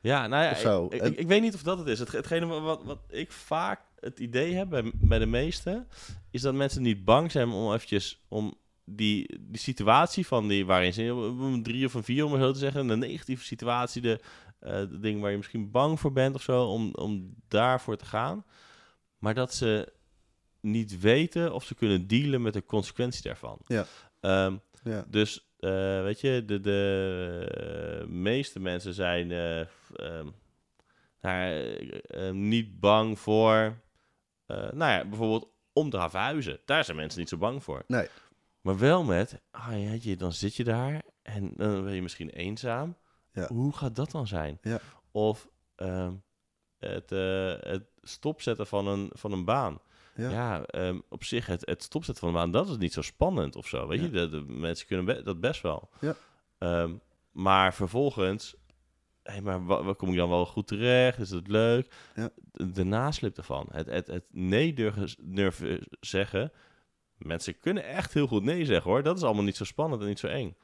Ja, 0.02 0.28
nou 0.28 0.44
ja. 0.44 0.88
Ik, 0.90 1.18
ik, 1.18 1.28
weet 1.28 1.42
niet 1.42 1.54
of 1.54 1.64
dat 1.64 1.78
het 1.78 1.88
is. 1.88 2.00
Het, 2.00 2.12
hetgene 2.12 2.46
wat, 2.46 2.84
wat 2.84 3.00
ik 3.10 3.32
vaak 3.32 3.82
het 4.00 4.20
idee 4.20 4.54
heb 4.54 4.70
bij, 4.70 4.92
bij 4.96 5.20
de 5.20 5.26
meesten, 5.26 5.88
is 6.32 6.42
dat 6.42 6.54
mensen 6.54 6.82
niet 6.82 7.06
bang 7.06 7.32
zijn 7.32 7.50
om 7.50 7.74
eventjes 7.74 8.26
om 8.28 8.58
die, 8.86 9.40
die 9.40 9.60
situatie 9.60 10.28
van 10.28 10.48
die 10.48 10.66
waarin 10.66 10.94
ze 10.94 11.04
een 11.04 11.64
drie 11.64 11.86
of 11.86 11.94
een 11.94 12.04
vier, 12.04 12.26
om 12.26 12.32
het 12.32 12.42
zo 12.42 12.52
te 12.52 12.60
zeggen, 12.60 12.88
de 12.88 12.98
negatieve 12.98 13.44
situatie, 13.44 14.02
de, 14.02 14.20
de 14.60 15.00
dingen 15.00 15.22
waar 15.22 15.32
je 15.32 15.38
misschien 15.38 15.72
bang 15.72 16.00
voor 16.00 16.12
bent 16.12 16.36
of 16.36 16.42
zo, 16.42 16.64
om, 16.66 16.94
om 16.96 17.36
daarvoor 17.48 17.98
te 17.98 18.06
gaan. 18.06 18.46
Maar 19.18 19.34
dat 19.34 19.54
ze 19.54 19.94
niet 20.62 21.00
weten 21.00 21.54
of 21.54 21.64
ze 21.64 21.76
kunnen 21.76 22.08
dealen 22.08 22.42
met 22.42 22.54
de 22.54 22.66
consequentie 22.66 23.22
daarvan. 23.24 23.60
Ja. 23.68 23.86
Ehm, 24.22 24.56
Ja, 24.84 25.06
dus 25.08 25.52
eh, 25.60 26.02
weet 26.02 26.22
je, 26.22 26.44
de, 26.46 26.60
de 26.60 28.06
meeste 28.08 28.60
mensen 28.60 28.94
zijn 28.94 29.32
eh, 29.32 29.60
ehm, 29.96 30.28
nou, 31.22 31.42
eh, 31.52 32.28
eh, 32.28 32.34
niet 32.34 32.80
bang 32.80 33.20
voor, 33.20 33.78
eh, 34.46 34.58
nou 34.72 34.92
ja, 34.92 35.06
bijvoorbeeld 35.06 35.50
om 35.74 35.90
te 35.90 35.98
gaan 35.98 36.10
verhuizen. 36.10 36.60
Daar 36.66 36.84
zijn 36.86 36.98
mensen 36.98 37.20
niet 37.20 37.30
zo 37.30 37.38
bang 37.38 37.64
voor. 37.64 37.84
Nee. 37.88 38.08
Maar 38.62 38.78
wel 38.78 39.04
met, 39.04 39.42
ah 39.52 39.82
ja, 39.84 39.98
je, 40.02 40.16
dan 40.16 40.34
zit 40.34 40.56
je 40.56 40.64
daar 40.64 41.02
en 41.22 41.52
dan 41.56 41.84
ben 41.84 41.94
je 41.94 42.02
misschien 42.02 42.30
eenzaam. 42.30 42.96
Ja. 43.38 43.48
Hoe 43.48 43.74
gaat 43.74 43.96
dat 43.96 44.12
dan 44.12 44.28
zijn? 44.28 44.58
Ja. 44.62 44.80
Of 45.12 45.48
ehm, 45.76 46.14
het, 46.78 47.12
eh, 47.12 47.54
het 47.60 47.84
stopzetten 48.02 48.68
van 48.68 48.88
een, 48.88 49.10
van 49.14 49.32
een 49.32 49.46
baan. 49.46 49.80
ja. 50.16 50.30
Ja, 50.30 50.64
ehm, 50.66 51.00
op 51.10 51.24
zich, 51.24 51.46
het, 51.46 51.66
het 51.66 51.84
stopzetten 51.84 52.24
van 52.24 52.28
een 52.36 52.42
baan, 52.42 52.52
dat 52.52 52.70
is 52.70 52.78
niet 52.78 52.94
zo 52.94 53.02
spannend 53.02 53.56
of 53.56 53.68
zo. 53.68 53.88
Weet 53.88 54.02
je, 54.02 54.10
de, 54.10 54.30
de 54.30 54.42
mensen 54.48 54.88
kunnen 54.88 55.06
be- 55.06 55.22
dat 55.24 55.40
best 55.40 55.62
wel. 55.62 55.90
Ja. 56.00 56.16
Ehm, 56.58 56.96
maar 57.32 57.74
vervolgens, 57.74 58.56
hey, 59.24 59.42
maar 59.42 59.66
wa- 59.66 59.84
wa- 59.84 59.94
kom 59.94 60.10
ik 60.10 60.16
dan 60.18 60.30
wel 60.30 60.46
goed 60.46 60.68
terecht? 60.68 61.20
Is 61.20 61.30
het 61.30 61.48
leuk? 61.48 61.94
Ja. 62.16 62.30
De, 62.52 62.72
de 62.72 62.84
nasleep 62.84 63.38
ervan. 63.38 63.68
Het, 63.72 63.86
het, 63.88 64.08
het 64.08 64.26
nee 64.32 64.74
durven 64.74 65.80
zeggen. 66.00 66.52
Mensen 67.18 67.60
kunnen 67.60 67.84
echt 67.86 68.14
heel 68.14 68.28
goed 68.28 68.44
nee 68.44 68.66
zeggen 68.66 68.92
hoor. 68.92 69.04
Dat 69.04 69.18
is 69.18 69.24
allemaal 69.24 69.44
niet 69.44 69.58
zo 69.58 69.64
spannend 69.64 70.02
en 70.02 70.08
niet 70.08 70.20
zo 70.20 70.28
eng. 70.28 70.56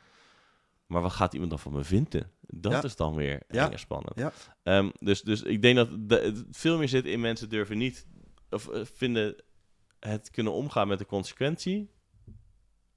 Maar 0.88 1.02
wat 1.02 1.12
gaat 1.12 1.34
iemand 1.34 1.52
dan 1.52 1.60
van 1.60 1.72
me 1.74 1.84
vinden? 1.84 2.32
Dat 2.42 2.72
Ja. 2.72 2.84
is 2.84 2.96
dan 2.96 3.16
weer 3.16 3.42
Ja. 3.48 3.78
spannend. 3.78 4.16
Ja. 4.16 4.32
Ehm, 4.64 4.90
dus, 5.00 5.22
dus 5.22 5.42
ik 5.42 5.62
denk 5.62 5.76
dat 5.76 5.90
de- 6.10 6.20
het 6.20 6.44
veel 6.52 6.78
meer 6.78 6.90
zit 6.90 7.06
in 7.06 7.20
mensen 7.20 7.50
durven 7.50 7.78
niet 7.78 8.06
of 8.50 8.68
eh, 8.68 8.82
vinden 8.94 9.36
het 10.00 10.32
kunnen 10.32 10.54
omgaan 10.54 10.88
met 10.88 11.00
de 11.00 11.06
consequentie. 11.06 11.90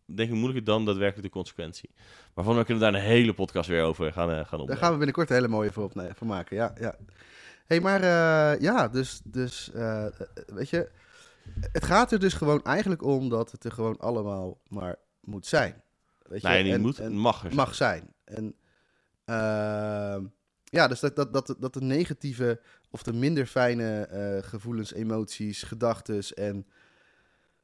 Denk 0.06 0.28
ik 0.28 0.34
moeilijker 0.34 0.64
dan 0.64 0.84
daadwerkelijk 0.84 1.26
de 1.26 1.32
consequentie. 1.32 1.90
Waarvan 2.34 2.56
we 2.56 2.64
kunnen 2.64 2.82
daar 2.82 2.94
een 3.02 3.06
hele 3.08 3.32
podcast 3.34 3.68
weer 3.68 3.82
over 3.82 4.12
gaan, 4.12 4.28
eh, 4.30 4.34
gaan 4.34 4.42
opnemen. 4.44 4.66
Daar 4.66 4.76
gaan 4.76 4.90
we 4.90 4.96
binnenkort 4.96 5.28
een 5.30 5.36
hele 5.36 5.48
mooie 5.48 5.72
voor, 5.72 5.90
voor 6.14 6.26
maken. 6.26 6.56
Ja, 6.56 6.74
ja. 6.80 6.94
hey, 7.66 7.80
maar 7.80 8.00
eh, 8.02 8.60
ja, 8.60 8.88
dus, 8.88 9.20
dus 9.24 9.70
weet 10.46 10.68
je, 10.70 10.90
het 11.72 11.84
gaat 11.84 12.12
er 12.12 12.18
dus 12.18 12.34
gewoon 12.34 12.62
eigenlijk 12.64 13.02
om 13.02 13.28
dat 13.28 13.52
het 13.52 13.64
er 13.64 13.72
gewoon 13.72 13.98
allemaal 13.98 14.60
maar 14.68 14.96
moet 15.20 15.46
zijn. 15.46 15.82
Weet 16.28 16.40
je? 16.40 16.48
Nee, 16.48 16.62
niet 16.62 16.72
En- 16.72 16.80
moet, 16.80 16.98
en 16.98 17.12
mag 17.12 17.44
er 17.44 17.54
mag 17.54 17.74
zijn. 17.74 18.14
En 18.24 18.54
ehm, 19.24 20.24
ja, 20.64 20.88
dus 20.88 21.00
dat, 21.00 21.16
dat, 21.16 21.32
dat, 21.32 21.56
dat 21.58 21.74
de 21.74 21.82
negatieve 21.82 22.60
of 22.90 23.02
de 23.02 23.12
minder 23.12 23.46
fijne 23.46 24.00
eh, 24.00 24.48
gevoelens, 24.48 24.92
emoties, 24.92 25.62
gedachten 25.62 26.22
en 26.34 26.66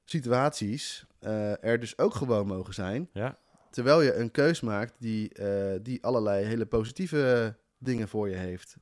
situaties 0.04 1.06
eh, 1.18 1.64
er 1.64 1.80
dus 1.80 1.98
ook 1.98 2.14
gewoon 2.14 2.46
mogen 2.46 2.74
zijn. 2.74 3.08
Ja, 3.12 3.38
Terwijl 3.70 4.02
je 4.02 4.14
een 4.14 4.30
keus 4.30 4.60
maakt 4.60 4.94
die, 4.98 5.34
eh, 5.34 5.78
die 5.82 6.04
allerlei 6.04 6.44
hele 6.44 6.66
positieve 6.66 7.56
dingen 7.78 8.08
voor 8.08 8.28
je 8.28 8.36
heeft. 8.36 8.76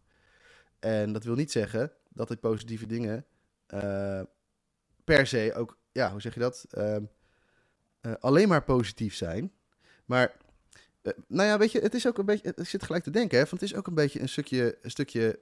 En 0.78 1.12
dat 1.12 1.24
wil 1.24 1.34
niet 1.34 1.52
zeggen 1.52 1.92
dat 2.08 2.28
die 2.28 2.36
positieve 2.36 2.86
dingen 2.86 3.26
per 5.04 5.26
se 5.26 5.52
ook, 5.54 5.78
ja, 5.92 6.10
hoe 6.10 6.20
zeg 6.20 6.34
je 6.34 6.40
dat? 6.40 6.66
Ehm, 6.70 7.04
eh, 8.00 8.12
alleen 8.20 8.48
maar 8.48 8.64
positief 8.64 9.14
zijn. 9.14 9.52
Maar, 10.10 10.36
eh, 11.02 11.12
nou 11.28 11.48
ja, 11.48 11.58
weet 11.58 11.72
je, 11.72 11.80
het 11.80 11.94
is 11.94 12.06
ook 12.06 12.18
een 12.18 12.24
beetje, 12.24 12.52
ik 12.56 12.66
zit 12.66 12.82
gelijk 12.82 13.04
te 13.04 13.10
denken, 13.10 13.38
hè, 13.38 13.44
want 13.44 13.60
het 13.60 13.70
is 13.70 13.74
ook 13.76 13.86
een 13.86 13.94
beetje 13.94 14.20
een 14.20 14.28
stukje, 14.28 14.78
een 14.82 14.90
stukje, 14.90 15.38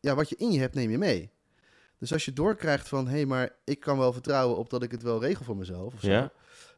ja, 0.00 0.14
wat 0.14 0.28
je 0.28 0.36
in 0.36 0.52
je 0.52 0.58
hebt, 0.60 0.74
neem 0.74 0.90
je 0.90 0.98
mee. 0.98 1.30
Dus 1.98 2.12
als 2.12 2.24
je 2.24 2.32
doorkrijgt 2.32 2.88
van, 2.88 3.06
hé, 3.06 3.12
hey, 3.12 3.26
maar 3.26 3.50
ik 3.64 3.80
kan 3.80 3.98
wel 3.98 4.12
vertrouwen 4.12 4.56
op 4.56 4.70
dat 4.70 4.82
ik 4.82 4.90
het 4.90 5.02
wel 5.02 5.20
regel 5.20 5.44
voor 5.44 5.56
mezelf, 5.56 5.94
of 5.94 6.00
zo, 6.00 6.10
Ja. 6.10 6.32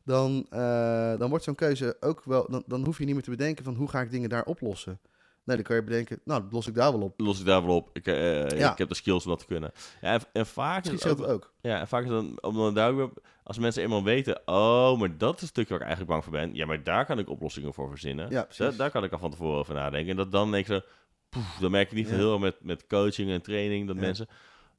dan, 0.04 0.46
eh, 0.50 1.18
dan 1.18 1.28
wordt 1.28 1.44
zo'n 1.44 1.54
keuze 1.54 1.96
ook 2.00 2.24
wel, 2.24 2.46
dan, 2.50 2.62
dan 2.66 2.85
hoef 2.85 2.98
je 2.98 3.04
niet 3.04 3.14
meer 3.14 3.22
te 3.22 3.30
bedenken 3.30 3.64
van, 3.64 3.74
hoe 3.74 3.88
ga 3.88 4.00
ik 4.00 4.11
dingen 4.11 4.28
daar 4.28 4.44
oplossen? 4.44 4.98
Nee, 5.44 5.57
dan 5.57 5.64
kan 5.64 5.76
je 5.76 5.83
bedenken, 5.83 6.20
nou, 6.24 6.42
dat 6.42 6.52
los 6.52 6.66
ik 6.66 6.74
daar 6.74 6.92
wel 6.92 7.00
op. 7.00 7.20
los 7.20 7.40
ik 7.40 7.46
daar 7.46 7.66
wel 7.66 7.74
op. 7.76 7.90
Ik, 7.92 8.07
eh, 8.07 8.48
Ja. 8.48 8.72
ik 8.72 8.78
heb 8.78 8.88
de 8.88 8.94
skills 8.94 9.24
om 9.24 9.31
dat 9.31 9.38
te 9.38 9.46
kunnen. 9.46 9.72
Ja, 10.00 10.12
en, 10.12 10.20
en 10.33 10.46
vaak 10.46 10.85
is 10.85 10.90
het 10.90 11.09
ook, 11.09 11.18
het 11.18 11.26
ook. 11.28 11.52
ja, 11.61 11.81
en 11.81 11.88
vaak 11.88 12.02
is 12.05 12.11
het 12.11 12.18
dan, 12.40 12.42
omdat 12.42 13.11
als 13.44 13.59
mensen 13.59 13.83
eenmaal 13.83 14.05
weten, 14.05 14.40
oh, 14.44 14.98
maar 14.98 15.18
dat 15.18 15.35
is 15.37 15.42
een 15.42 15.46
stukje 15.48 15.68
waar 15.70 15.81
ik 15.81 15.87
eigenlijk 15.87 16.11
bang 16.12 16.24
voor 16.24 16.33
ben. 16.33 16.55
Ja, 16.55 16.66
maar 16.66 16.83
daar 16.83 17.07
kan 17.07 17.18
ik 17.18 17.28
oplossingen 17.28 17.74
voor 17.74 17.88
verzinnen. 17.88 18.31
Ja, 18.31 18.46
daar, 18.57 18.76
daar 18.76 18.90
kan 18.90 19.05
ik 19.05 19.12
al 19.12 19.18
van 19.18 19.31
tevoren 19.31 19.59
over 19.59 19.74
nadenken. 19.74 20.11
En 20.11 20.16
dat 20.16 20.33
dan 20.33 20.50
denk 20.50 20.66
ik 20.68 20.72
zo, 20.72 20.81
poef, 21.28 21.57
dan 21.61 21.70
merk 21.70 21.90
je 21.90 21.96
niet 21.96 22.09
Ja. 22.09 22.14
heel 22.14 22.38
met, 22.38 22.57
met 22.61 22.87
coaching 22.87 23.31
en 23.31 23.42
training 23.42 23.87
dat 23.87 23.96
mensen, 23.96 24.28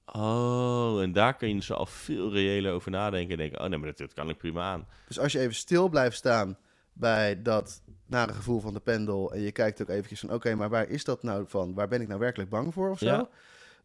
Oh, 0.06 1.02
en 1.02 1.12
daar 1.12 1.36
kun 1.36 1.48
je 1.48 1.56
dus 1.56 1.72
al 1.72 1.86
veel 1.86 2.32
reëler 2.32 2.74
over 2.74 2.92
nadenken. 2.92 3.32
En 3.32 3.38
denken, 3.38 3.62
oh 3.62 3.68
nee, 3.68 3.78
maar 3.78 3.88
dat, 3.88 3.98
dat 3.98 4.14
kan 4.14 4.30
ik 4.30 4.38
prima 4.38 4.62
aan. 4.72 4.88
Dus 5.08 5.20
als 5.20 5.32
je 5.32 5.40
even 5.40 5.56
stil 5.56 5.90
blijft 5.90 6.18
staan 6.18 6.58
bij 6.94 7.42
dat 7.42 7.82
nare 8.06 8.34
gevoel 8.34 8.60
van 8.60 8.74
de 8.74 8.80
pendel... 8.80 9.34
en 9.34 9.42
je 9.42 9.52
kijkt 9.52 9.82
ook 9.82 9.90
eventjes 9.90 10.20
van, 10.20 10.34
oké, 10.34 10.56
maar 10.56 10.70
waar 10.70 10.90
is 10.90 11.04
dat 11.04 11.24
nou 11.24 11.46
van? 11.48 11.74
Waar 11.74 11.88
ben 11.88 12.02
ik 12.02 12.08
nou 12.08 12.20
werkelijk 12.20 12.50
bang 12.50 12.74
voor 12.74 12.90
of 12.90 13.00
zo? 13.00 13.06
Ja. 13.06 13.30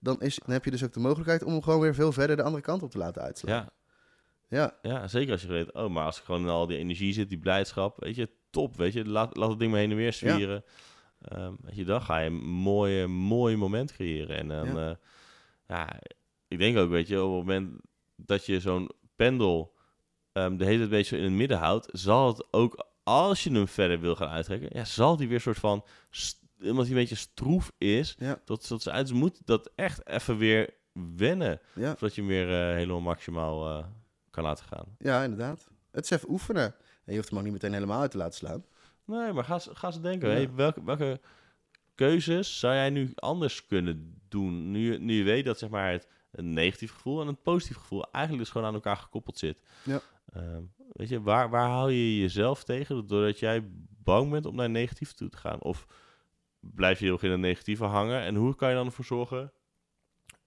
Dan, 0.00 0.20
is, 0.20 0.40
dan 0.44 0.54
heb 0.54 0.64
je 0.64 0.70
dus 0.70 0.84
ook 0.84 0.92
de 0.92 1.00
mogelijkheid 1.00 1.42
om 1.42 1.52
hem 1.52 1.62
gewoon 1.62 1.80
weer 1.80 1.94
veel 1.94 2.12
verder 2.12 2.36
de 2.36 2.42
andere 2.42 2.62
kant 2.62 2.82
op 2.82 2.90
te 2.90 2.98
laten 2.98 3.22
uitslaan. 3.22 3.54
Ja, 3.54 3.70
Ja, 4.48 4.78
ja, 4.82 5.08
zeker 5.08 5.32
als 5.32 5.42
je 5.42 5.48
weet, 5.48 5.72
oh, 5.72 5.90
maar 5.90 6.04
als 6.04 6.18
ik 6.18 6.24
gewoon 6.24 6.40
in 6.40 6.48
al 6.48 6.66
die 6.66 6.78
energie 6.78 7.12
zit, 7.12 7.28
die 7.28 7.38
blijdschap, 7.38 8.00
weet 8.00 8.16
je, 8.16 8.30
top, 8.50 8.76
weet 8.76 8.92
je, 8.92 9.04
laat, 9.04 9.36
laat 9.36 9.50
het 9.50 9.58
ding 9.58 9.70
maar 9.70 9.80
heen 9.80 9.90
en 9.90 9.96
weer 9.96 10.12
zwieren. 10.12 10.64
Ehm, 11.22 11.52
weet 11.60 11.76
je, 11.76 11.84
dan 11.84 12.02
ga 12.02 12.18
je 12.18 12.26
een 12.26 12.44
mooie, 12.44 13.06
mooi 13.06 13.56
moment 13.56 13.92
creëren. 13.92 14.36
En 14.36 14.48
dan, 14.48 14.66
Ja. 14.66 14.88
ja. 14.88 14.96
ja, 15.68 16.00
ik 16.48 16.58
denk 16.58 16.76
ook, 16.76 16.90
weet 16.90 17.08
je, 17.08 17.22
op 17.22 17.36
het 17.36 17.46
moment 17.46 17.80
dat 18.16 18.46
je 18.46 18.60
zo'n 18.60 18.90
pendel 19.16 19.74
ehm, 20.32 20.56
de 20.56 20.64
hele 20.64 20.78
tijd 20.78 20.90
beetje 20.90 21.16
in 21.16 21.22
het 21.22 21.32
midden 21.32 21.58
houdt, 21.58 21.88
zal 21.92 22.26
het 22.26 22.46
ook, 22.50 22.86
als 23.08 23.44
je 23.44 23.50
hem 23.52 23.68
verder 23.68 24.00
wil 24.00 24.16
gaan 24.16 24.28
uittrekken, 24.28 24.68
ja, 24.72 24.84
zal 24.84 25.16
die 25.16 25.28
weer 25.28 25.40
soort 25.40 25.58
van, 25.58 25.84
omdat 26.62 26.82
hij 26.86 26.88
een 26.94 27.00
beetje 27.00 27.14
stroef 27.14 27.72
is, 27.78 28.14
ja, 28.18 28.40
tot, 28.44 28.66
tot 28.66 28.82
ze 28.82 28.90
uit 28.90 29.12
moet 29.12 29.40
dat 29.44 29.70
echt 29.74 30.06
even 30.08 30.36
weer 30.38 30.70
wennen, 31.16 31.60
ja. 31.74 31.90
zodat 31.98 32.14
je 32.14 32.20
hem 32.20 32.30
weer 32.30 32.48
eh, 32.48 32.74
helemaal 32.74 33.00
maximaal 33.00 33.68
eh, 33.78 33.84
kan 34.30 34.44
laten 34.44 34.64
gaan. 34.64 34.84
ja, 34.98 35.22
inderdaad. 35.22 35.68
Het 35.90 36.04
is 36.04 36.10
even 36.10 36.30
oefenen. 36.30 36.64
En 37.04 37.12
je 37.12 37.16
hoeft 37.16 37.28
hem 37.28 37.38
ook 37.38 37.44
niet 37.44 37.52
meteen 37.52 37.72
helemaal 37.72 38.00
uit 38.00 38.10
te 38.10 38.16
laten 38.16 38.34
slaan. 38.38 38.64
Nee, 39.04 39.32
maar 39.32 39.44
ga, 39.44 39.58
ze- 39.58 39.74
ga 39.74 39.90
ze 39.90 40.00
denken. 40.00 40.28
Ja. 40.28 40.34
Hey, 40.34 40.50
welke, 40.54 40.84
welke 40.84 41.20
keuzes 41.94 42.58
zou 42.58 42.74
jij 42.74 42.90
nu 42.90 43.12
anders 43.14 43.66
kunnen 43.66 44.20
doen? 44.28 44.70
Nu, 44.70 44.98
nu 44.98 45.14
je 45.14 45.22
weet 45.24 45.44
dat 45.44 45.58
zeg 45.58 45.70
maar, 45.70 45.92
het 45.92 46.06
een 46.30 46.52
negatief 46.52 46.92
gevoel 46.92 47.20
en 47.20 47.26
een 47.28 47.42
positief 47.42 47.76
gevoel 47.76 48.10
eigenlijk 48.10 48.44
dus 48.44 48.52
gewoon 48.52 48.66
aan 48.66 48.74
elkaar 48.74 48.96
gekoppeld 48.96 49.38
zit. 49.38 49.62
Ja. 49.84 50.00
Ehm, 50.32 50.62
weet 50.92 51.08
je, 51.08 51.22
waar, 51.22 51.50
waar 51.50 51.68
hou 51.68 51.92
je 51.92 52.18
jezelf 52.20 52.64
tegen 52.64 53.06
doordat 53.06 53.38
jij 53.38 53.68
bang 53.88 54.30
bent 54.30 54.46
om 54.46 54.54
naar 54.54 54.70
negatief 54.70 55.12
toe 55.12 55.28
te 55.28 55.36
gaan? 55.36 55.60
Of 55.60 55.86
blijf 56.60 56.98
je 56.98 57.04
heel 57.04 57.14
erg 57.14 57.22
in 57.22 57.30
het 57.30 57.40
negatieve 57.40 57.84
hangen? 57.84 58.20
En 58.20 58.34
hoe 58.34 58.54
kan 58.54 58.68
je 58.68 58.74
dan 58.74 58.86
ervoor 58.86 59.04
zorgen 59.04 59.52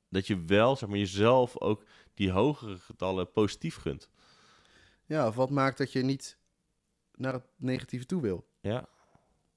dat 0.10 0.28
je 0.28 0.44
wel 0.46 0.76
zeg 0.76 0.90
maar, 0.90 0.98
jezelf 0.98 1.60
ook 1.60 1.84
die 2.14 2.32
hogere 2.32 2.78
getallen 2.78 3.32
positief 3.32 3.76
gunt? 3.76 4.10
Ja, 5.06 5.28
of 5.28 5.36
wat 5.36 5.50
maakt 5.50 5.78
dat 5.78 5.92
je 5.92 6.02
niet 6.04 6.38
naar 7.16 7.34
het 7.34 7.46
negatieve 7.56 8.06
toe 8.06 8.22
wil? 8.22 8.48
Ja, 8.62 8.88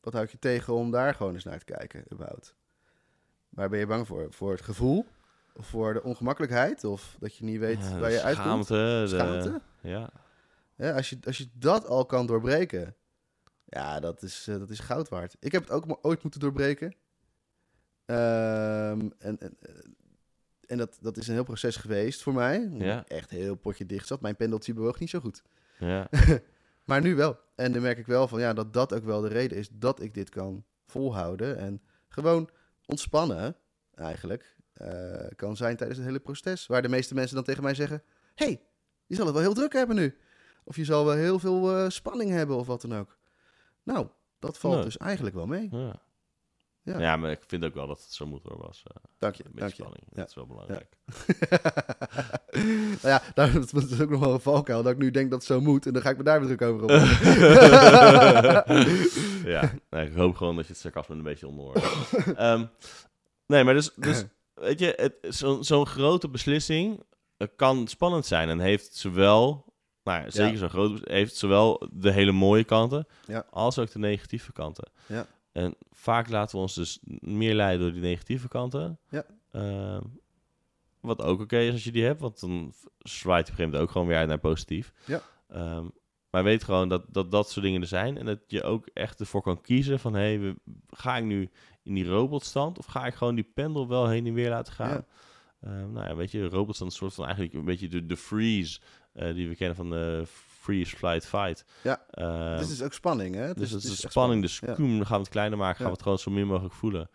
Wat 0.01 0.13
houdt 0.13 0.31
je 0.31 0.39
tegen 0.39 0.75
om 0.75 0.91
daar 0.91 1.15
gewoon 1.15 1.35
eens 1.35 1.45
naar 1.45 1.59
te 1.59 1.65
kijken, 1.65 2.05
überhaupt? 2.13 2.55
Waar 3.49 3.69
ben 3.69 3.79
je 3.79 3.87
bang 3.87 4.07
voor? 4.07 4.33
Voor 4.33 4.51
het 4.51 4.61
gevoel? 4.63 5.07
Voor 5.55 5.93
de 5.93 6.03
ongemakkelijkheid? 6.03 6.85
Of 6.85 7.17
dat 7.21 7.37
je 7.37 7.45
niet 7.45 7.59
weet 7.59 7.79
Ja, 7.79 7.99
waar 7.99 8.11
je 8.11 8.23
uitkomt? 8.23 8.65
schaamte. 8.67 8.75
de- 8.75 9.05
Schaamte? 9.09 9.61
Ja, 9.81 10.11
Ja, 10.77 10.93
als, 10.93 11.11
je, 11.11 11.19
als 11.27 11.39
je 11.39 11.49
dat 11.55 11.87
al 11.87 12.07
kan 12.07 12.27
doorbreken, 12.27 12.95
ja, 13.65 14.01
dat 14.01 14.23
is, 14.23 14.47
eh, 14.49 14.59
dat 14.59 14.71
is 14.71 14.79
goud 14.79 15.09
waard. 15.09 15.37
Ik 15.41 15.53
heb 15.53 15.63
het 15.63 15.71
ook 15.73 15.87
maar 15.87 15.97
ooit 16.03 16.23
moeten 16.23 16.41
doorbreken. 16.41 16.95
Ehm, 18.07 19.09
en 19.19 19.39
en, 19.41 19.57
eh, 19.61 19.75
en 20.67 20.77
dat, 20.79 20.99
dat 21.01 21.17
is 21.17 21.29
een 21.29 21.35
heel 21.35 21.45
proces 21.45 21.77
geweest 21.77 22.23
voor 22.23 22.35
mij. 22.35 22.69
Ja. 22.79 23.05
Echt 23.07 23.31
heel 23.31 23.55
potje 23.55 23.87
dicht 23.87 24.07
zat. 24.07 24.21
Mijn 24.21 24.37
pendeltje 24.37 24.75
bewoog 24.75 24.99
niet 24.99 25.11
zo 25.11 25.21
goed. 25.21 25.43
ja. 25.79 26.09
Maar 26.85 27.01
nu 27.01 27.15
wel. 27.15 27.39
En 27.55 27.73
dan 27.73 27.83
merk 27.83 27.99
ik 27.99 28.07
wel 28.07 28.29
van 28.29 28.41
ja, 28.41 28.53
dat 28.53 28.73
dat 28.73 28.95
ook 28.95 29.05
wel 29.05 29.21
de 29.21 29.29
reden 29.29 29.59
is 29.59 29.69
dat 29.73 30.01
ik 30.01 30.15
dit 30.15 30.29
kan 30.29 30.65
volhouden. 30.87 31.59
En 31.59 31.83
gewoon 32.09 32.49
ontspannen, 32.87 33.57
eigenlijk, 33.95 34.43
eh, 34.43 34.64
kan 35.37 35.57
zijn 35.57 35.77
tijdens 35.77 35.99
het 35.99 36.07
hele 36.09 36.21
proces. 36.21 36.67
Waar 36.67 36.83
de 36.83 36.89
meeste 36.89 37.15
mensen 37.15 37.35
dan 37.35 37.45
tegen 37.45 37.63
mij 37.63 37.75
zeggen: 37.75 38.03
hey, 38.35 38.63
je 39.07 39.15
zal 39.15 39.25
het 39.25 39.35
wel 39.35 39.43
heel 39.45 39.55
druk 39.55 39.73
hebben 39.73 39.97
nu. 39.97 40.17
Of 40.65 40.77
je 40.77 40.85
zal 40.85 41.05
wel 41.05 41.15
heel 41.15 41.39
veel 41.39 41.77
eh, 41.77 41.89
spanning 41.89 42.31
hebben 42.31 42.57
of 42.57 42.67
wat 42.67 42.81
dan 42.81 42.95
ook. 42.95 43.17
Nou, 43.83 44.07
dat 44.39 44.59
valt 44.59 44.75
Nee. 44.75 44.85
dus 44.85 44.97
eigenlijk 44.97 45.35
wel 45.35 45.47
mee. 45.47 45.69
Ja. 45.71 46.03
Ja. 46.83 46.99
Ja. 46.99 47.17
maar 47.17 47.31
ik 47.31 47.41
vind 47.47 47.65
ook 47.65 47.75
wel 47.75 47.87
dat 47.87 48.01
het 48.03 48.13
zo 48.13 48.27
moet 48.27 48.43
hoor, 48.43 48.59
was. 48.59 48.83
eh, 48.87 48.97
Dank 49.19 49.35
je, 49.35 49.45
een 49.45 49.51
beetje 49.55 49.61
dank 49.67 49.77
je. 49.77 49.83
spanning. 49.83 50.05
Ja. 50.11 50.17
Dat 50.21 50.29
is 50.29 50.35
wel 50.35 50.47
belangrijk. 50.47 50.97
nou 53.03 53.15
ja, 53.15 53.23
daar, 53.35 53.53
dat 53.53 53.73
is 53.91 54.01
ook 54.01 54.11
nog 54.11 54.21
wel 54.21 54.33
een 54.35 54.41
valkuil. 54.41 54.83
Dat 54.83 54.93
ik 54.93 54.99
nu 54.99 55.11
denk 55.11 55.31
dat 55.31 55.39
het 55.39 55.49
zo 55.49 55.61
moet. 55.61 55.87
En 55.87 55.93
dan 55.93 56.03
ga 56.03 56.11
ik 56.11 56.17
me 56.17 56.23
daar 56.23 56.41
weer 56.41 56.57
druk 56.57 56.69
over 56.71 56.83
op. 56.83 56.91
ja, 59.55 59.73
nee, 59.91 60.07
ik 60.07 60.15
hoop 60.15 60.37
gewoon 60.37 60.57
dat 60.57 60.67
je 60.67 60.73
het 60.73 60.81
sarcasme 60.81 61.15
een 61.15 61.23
beetje 61.23 61.49
onder 61.49 61.65
hoort. 61.65 61.85
Ehm, 62.37 62.65
nee, 63.47 63.65
maar 63.65 63.75
dus, 63.75 63.91
dus 63.97 64.25
weet 64.55 64.79
je, 64.79 65.19
zo'n 65.29 65.65
zo'n 65.65 65.87
grote 65.87 66.29
beslissing 66.29 67.03
eh, 67.37 67.49
kan 67.57 67.87
spannend 67.89 68.27
zijn 68.27 68.49
en 68.49 68.59
heeft 68.61 68.95
zowel, 68.95 69.73
nou 70.03 70.23
ja, 70.23 70.31
zeker 70.31 70.53
Ja. 70.53 70.59
zo'n 70.59 70.69
groot, 70.71 71.01
heeft 71.09 71.37
zowel 71.37 71.89
de 71.93 72.11
hele 72.11 72.33
mooie 72.33 72.65
kanten 72.65 73.07
Ja. 73.27 73.47
als 73.51 73.79
ook 73.79 73.91
de 73.93 73.99
negatieve 73.99 74.53
kanten. 74.53 74.91
Ja. 75.07 75.27
En 75.53 75.75
vaak 75.91 76.29
laten 76.29 76.57
we 76.57 76.63
ons 76.63 76.75
dus 76.75 76.99
meer 77.21 77.55
leiden 77.55 77.81
door 77.85 77.93
die 77.93 78.03
negatieve 78.11 78.49
kanten. 78.49 78.99
Ja. 79.09 79.25
Ehm, 79.51 80.03
wat 81.01 81.23
ook 81.23 81.41
oké 81.41 81.59
is 81.59 81.73
als 81.73 81.85
je 81.85 81.93
die 81.93 82.05
hebt, 82.05 82.21
want 82.21 82.41
dan 82.41 82.73
zwaait 82.99 83.47
je 83.47 83.53
op 83.53 83.59
een 83.59 83.65
gegeven 83.65 83.65
moment 83.65 83.83
ook 83.83 83.91
gewoon 83.91 84.07
weer 84.07 84.17
uit 84.17 84.29
naar 84.29 84.39
positief. 84.39 84.93
Ja. 85.07 85.23
Ehm, 85.49 85.85
maar 86.31 86.45
weet 86.45 86.65
gewoon 86.65 86.89
dat, 86.89 87.05
dat 87.09 87.31
dat 87.31 87.51
soort 87.51 87.65
dingen 87.65 87.81
er 87.81 87.87
zijn. 87.87 88.19
En 88.19 88.27
dat 88.27 88.39
je 88.47 88.63
ook 88.63 88.87
echt 88.93 89.21
ervoor 89.21 89.43
kan 89.43 89.61
kiezen 89.61 90.01
van... 90.01 90.15
hé, 90.15 90.37
hey, 90.39 90.55
ga 90.91 91.17
ik 91.17 91.25
nu 91.25 91.51
in 91.85 91.95
die 91.95 92.07
robotstand... 92.07 92.79
of 92.79 92.87
ga 92.87 93.07
ik 93.07 93.15
gewoon 93.15 93.35
die 93.35 93.51
pendel 93.55 93.89
wel 93.89 94.09
heen 94.09 94.27
en 94.27 94.35
weer 94.35 94.51
laten 94.51 94.73
gaan? 94.73 94.89
Ja. 94.91 95.05
Ehm, 95.71 95.93
nou 95.93 96.09
ja, 96.09 96.15
weet 96.17 96.31
je, 96.31 96.49
robotstand 96.49 96.91
is 96.93 96.97
een 97.01 97.03
soort 97.03 97.15
van 97.15 97.25
eigenlijk 97.25 97.55
een 97.55 97.65
beetje 97.65 97.89
de, 97.89 98.07
de 98.07 98.17
freeze... 98.17 98.79
eh, 99.13 99.35
die 99.35 99.49
we 99.49 99.55
kennen 99.57 99.77
van 99.77 99.91
de 99.91 100.23
freeze, 100.61 100.97
flight, 100.97 101.27
fight. 101.27 101.65
Ja. 101.83 102.03
Ehm, 102.11 102.59
Het 102.59 102.71
is 102.71 102.83
ook 102.83 102.93
spanning, 102.93 103.35
hè? 103.35 103.41
Het 103.43 103.57
dus 103.57 103.67
is- 103.73 103.83
het 103.83 103.93
is 103.93 104.01
spanning, 104.11 104.49
scoom, 104.51 104.77
dan 104.97 105.07
gaan 105.07 105.17
we 105.17 105.23
het 105.23 105.29
kleiner 105.33 105.59
maken, 105.59 105.75
gaan 105.77 105.85
Ja. 105.85 105.91
we 105.91 105.97
het 105.97 106.03
gewoon 106.03 106.19
zo 106.19 106.31
min 106.31 106.47
mogelijk 106.47 106.75
voelen. 106.75 107.11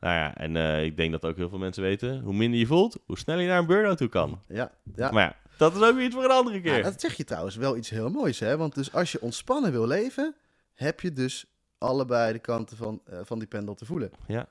Nou 0.00 0.14
ja, 0.16 0.36
en 0.36 0.56
eh, 0.56 0.84
ik 0.84 0.96
denk 0.96 1.12
dat 1.12 1.24
ook 1.24 1.36
heel 1.36 1.48
veel 1.48 1.58
mensen 1.58 1.82
weten, 1.82 2.20
hoe 2.20 2.34
minder 2.34 2.58
je 2.60 2.66
voelt, 2.66 2.96
hoe 3.06 3.18
sneller 3.18 3.42
je 3.42 3.48
naar 3.48 3.58
een 3.58 3.66
burn-out 3.66 3.96
toe 3.98 4.08
kan. 4.08 4.40
Ja, 4.48 4.54
ja. 4.56 4.70
ja. 4.96 5.10
Maar 5.10 5.22
ja, 5.24 5.36
dat 5.56 5.74
is 5.76 5.82
ook 5.82 5.94
weer 5.94 6.04
iets 6.04 6.14
voor 6.14 6.24
een 6.24 6.30
andere 6.30 6.60
keer. 6.60 6.76
Ja, 6.76 6.82
dat 6.82 7.00
zeg 7.00 7.14
je 7.16 7.24
trouwens 7.24 7.56
wel 7.56 7.76
iets 7.76 7.90
heel 7.90 8.10
moois, 8.10 8.38
hè? 8.38 8.56
Want 8.56 8.74
dus 8.74 8.92
als 8.92 9.12
je 9.12 9.20
ontspannen 9.20 9.72
wil 9.72 9.86
leven, 9.86 10.34
heb 10.74 11.00
je 11.00 11.12
dus 11.12 11.44
allebei 11.84 12.32
de 12.32 12.38
kanten 12.38 12.76
van, 12.76 13.00
eh, 13.04 13.18
van 13.22 13.38
die 13.38 13.48
pendel 13.48 13.74
te 13.74 13.84
voelen. 13.84 14.10
Ja. 14.26 14.46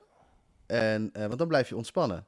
En, 0.66 1.10
eh, 1.12 1.26
want 1.26 1.38
dan 1.38 1.48
blijf 1.48 1.68
je 1.68 1.76
ontspannen. 1.76 2.26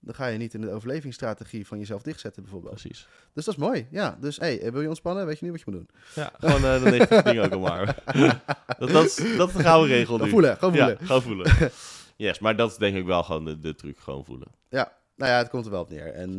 Dan 0.00 0.14
ga 0.14 0.26
je 0.26 0.38
niet 0.38 0.54
in 0.54 0.60
de 0.60 0.70
overlevingsstrategie 0.70 1.66
van 1.66 1.78
jezelf 1.78 2.02
dichtzetten, 2.02 2.42
bijvoorbeeld. 2.42 2.74
Precies. 2.74 3.08
Dus 3.32 3.44
dat 3.44 3.54
is 3.54 3.60
mooi. 3.60 3.86
Ja, 3.90 4.16
dus 4.20 4.36
hey, 4.36 4.60
eh, 4.60 4.72
wil 4.72 4.80
je 4.80 4.88
ontspannen? 4.88 5.26
Weet 5.26 5.38
je 5.38 5.44
nu 5.44 5.50
wat 5.50 5.60
je 5.60 5.70
moet 5.70 5.78
doen? 5.78 5.88
Ja, 6.14 6.32
gewoon 6.38 6.64
eh, 6.64 6.82
de 6.82 6.90
negatieve 6.90 7.22
dingen 7.22 7.44
ook 7.44 7.52
al 7.52 7.58
maar. 7.58 8.02
dat, 8.78 8.88
dat, 8.90 9.04
is, 9.04 9.36
dat 9.36 9.48
is 9.48 9.54
de 9.54 9.62
gouden 9.62 9.88
regel 9.88 10.04
Gewoon 10.12 10.22
nu. 10.26 10.30
voelen, 10.32 10.56
gewoon 10.56 10.74
voelen. 10.74 10.96
Ja, 11.00 11.06
gewoon 11.06 11.22
voelen. 11.22 11.52
Yes, 12.16 12.38
maar 12.38 12.56
dat 12.56 12.70
is 12.70 12.76
denk 12.76 12.96
ik 12.96 13.04
wel 13.04 13.22
gewoon 13.22 13.44
de, 13.44 13.58
de 13.58 13.74
truc, 13.74 13.98
gewoon 13.98 14.24
voelen. 14.24 14.48
Ja, 14.68 14.92
nou 15.16 15.30
ja, 15.30 15.38
het 15.38 15.48
komt 15.48 15.64
er 15.64 15.70
wel 15.70 15.80
op 15.80 15.90
neer. 15.90 16.12
En, 16.14 16.38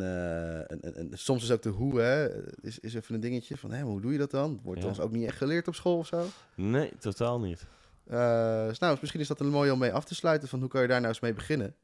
en, 0.68 0.80
en, 0.82 0.94
en 0.96 1.10
soms 1.12 1.42
is 1.42 1.50
ook 1.50 1.62
de 1.62 1.68
hoe, 1.68 2.00
hè, 2.00 2.44
is, 2.62 2.78
is 2.78 2.94
even 2.94 3.14
een 3.14 3.20
dingetje 3.20 3.56
van, 3.56 3.70
hé, 3.72 3.82
hoe 3.82 4.00
doe 4.00 4.12
je 4.12 4.18
dat 4.18 4.30
dan? 4.30 4.60
Wordt 4.62 4.82
Ja. 4.82 4.86
ons 4.88 5.00
ook 5.00 5.10
niet 5.12 5.26
echt 5.26 5.36
geleerd 5.36 5.68
op 5.68 5.74
school 5.74 5.98
of 5.98 6.06
zo? 6.06 6.26
Nee, 6.54 6.92
totaal 6.98 7.40
niet. 7.40 7.66
Dus 8.08 8.78
nou, 8.78 8.98
misschien 9.00 9.20
is 9.20 9.28
dat 9.28 9.40
een 9.40 9.48
mooi 9.48 9.70
om 9.70 9.78
mee 9.78 9.92
af 9.92 10.04
te 10.04 10.14
sluiten 10.14 10.48
van 10.48 10.60
hoe 10.60 10.68
kan 10.68 10.82
je 10.82 10.88
daar 10.88 10.96
nou 11.00 11.08
eens 11.12 11.20
mee 11.20 11.34
beginnen. 11.34 11.74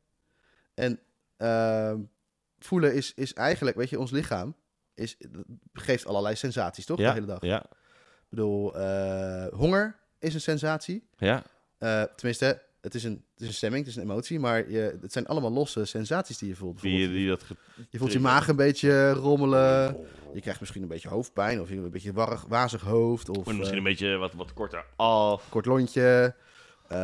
En 0.74 1.00
ehm, 1.36 2.00
voelen 2.58 2.94
is, 2.94 3.14
is 3.14 3.32
eigenlijk, 3.32 3.76
weet 3.76 3.90
je, 3.90 3.98
ons 3.98 4.10
lichaam 4.10 4.56
is, 4.94 5.16
geeft 5.72 6.06
allerlei 6.06 6.34
sensaties, 6.36 6.86
toch? 6.86 6.98
Ja, 6.98 7.06
De 7.08 7.12
hele 7.14 7.26
dag. 7.26 7.40
ja, 7.42 7.62
Ik 7.62 8.28
bedoel, 8.28 8.76
eh, 8.76 9.46
honger 9.48 9.96
is 10.18 10.34
een 10.34 10.40
sensatie. 10.40 11.08
ja, 11.16 11.42
Eh, 11.78 12.02
tenminste, 12.02 12.62
het 12.82 12.94
is, 12.94 13.04
een, 13.04 13.24
het 13.32 13.42
is 13.42 13.46
een 13.46 13.54
stemming, 13.54 13.84
het 13.84 13.96
is 13.96 14.02
een 14.02 14.10
emotie, 14.10 14.38
maar 14.38 14.70
je, 14.70 14.98
het 15.00 15.12
zijn 15.12 15.26
allemaal 15.26 15.52
losse 15.52 15.84
sensaties 15.84 16.38
die 16.38 16.48
je 16.48 16.56
voelt. 16.56 16.80
die, 16.80 17.08
die 17.08 17.28
dat... 17.28 17.44
je 17.90 17.98
voelt 17.98 18.12
je 18.12 18.20
maag 18.20 18.48
een 18.48 18.56
beetje 18.56 19.12
rommelen. 19.12 19.96
Je 20.34 20.40
krijgt 20.40 20.60
misschien 20.60 20.82
een 20.82 20.88
beetje 20.88 21.08
hoofdpijn 21.08 21.60
of 21.60 21.70
een 21.70 21.90
beetje 21.90 22.12
warrig, 22.12 22.44
wazig 22.48 22.80
hoofd. 22.80 23.28
Of, 23.28 23.46
misschien 23.46 23.70
eh, 23.70 23.76
een 23.76 23.82
beetje 23.82 24.16
wat, 24.16 24.32
wat 24.32 24.52
korter 24.52 24.84
af. 24.96 25.48
kort 25.48 25.66
lontje. 25.66 26.34
eh, 26.88 26.96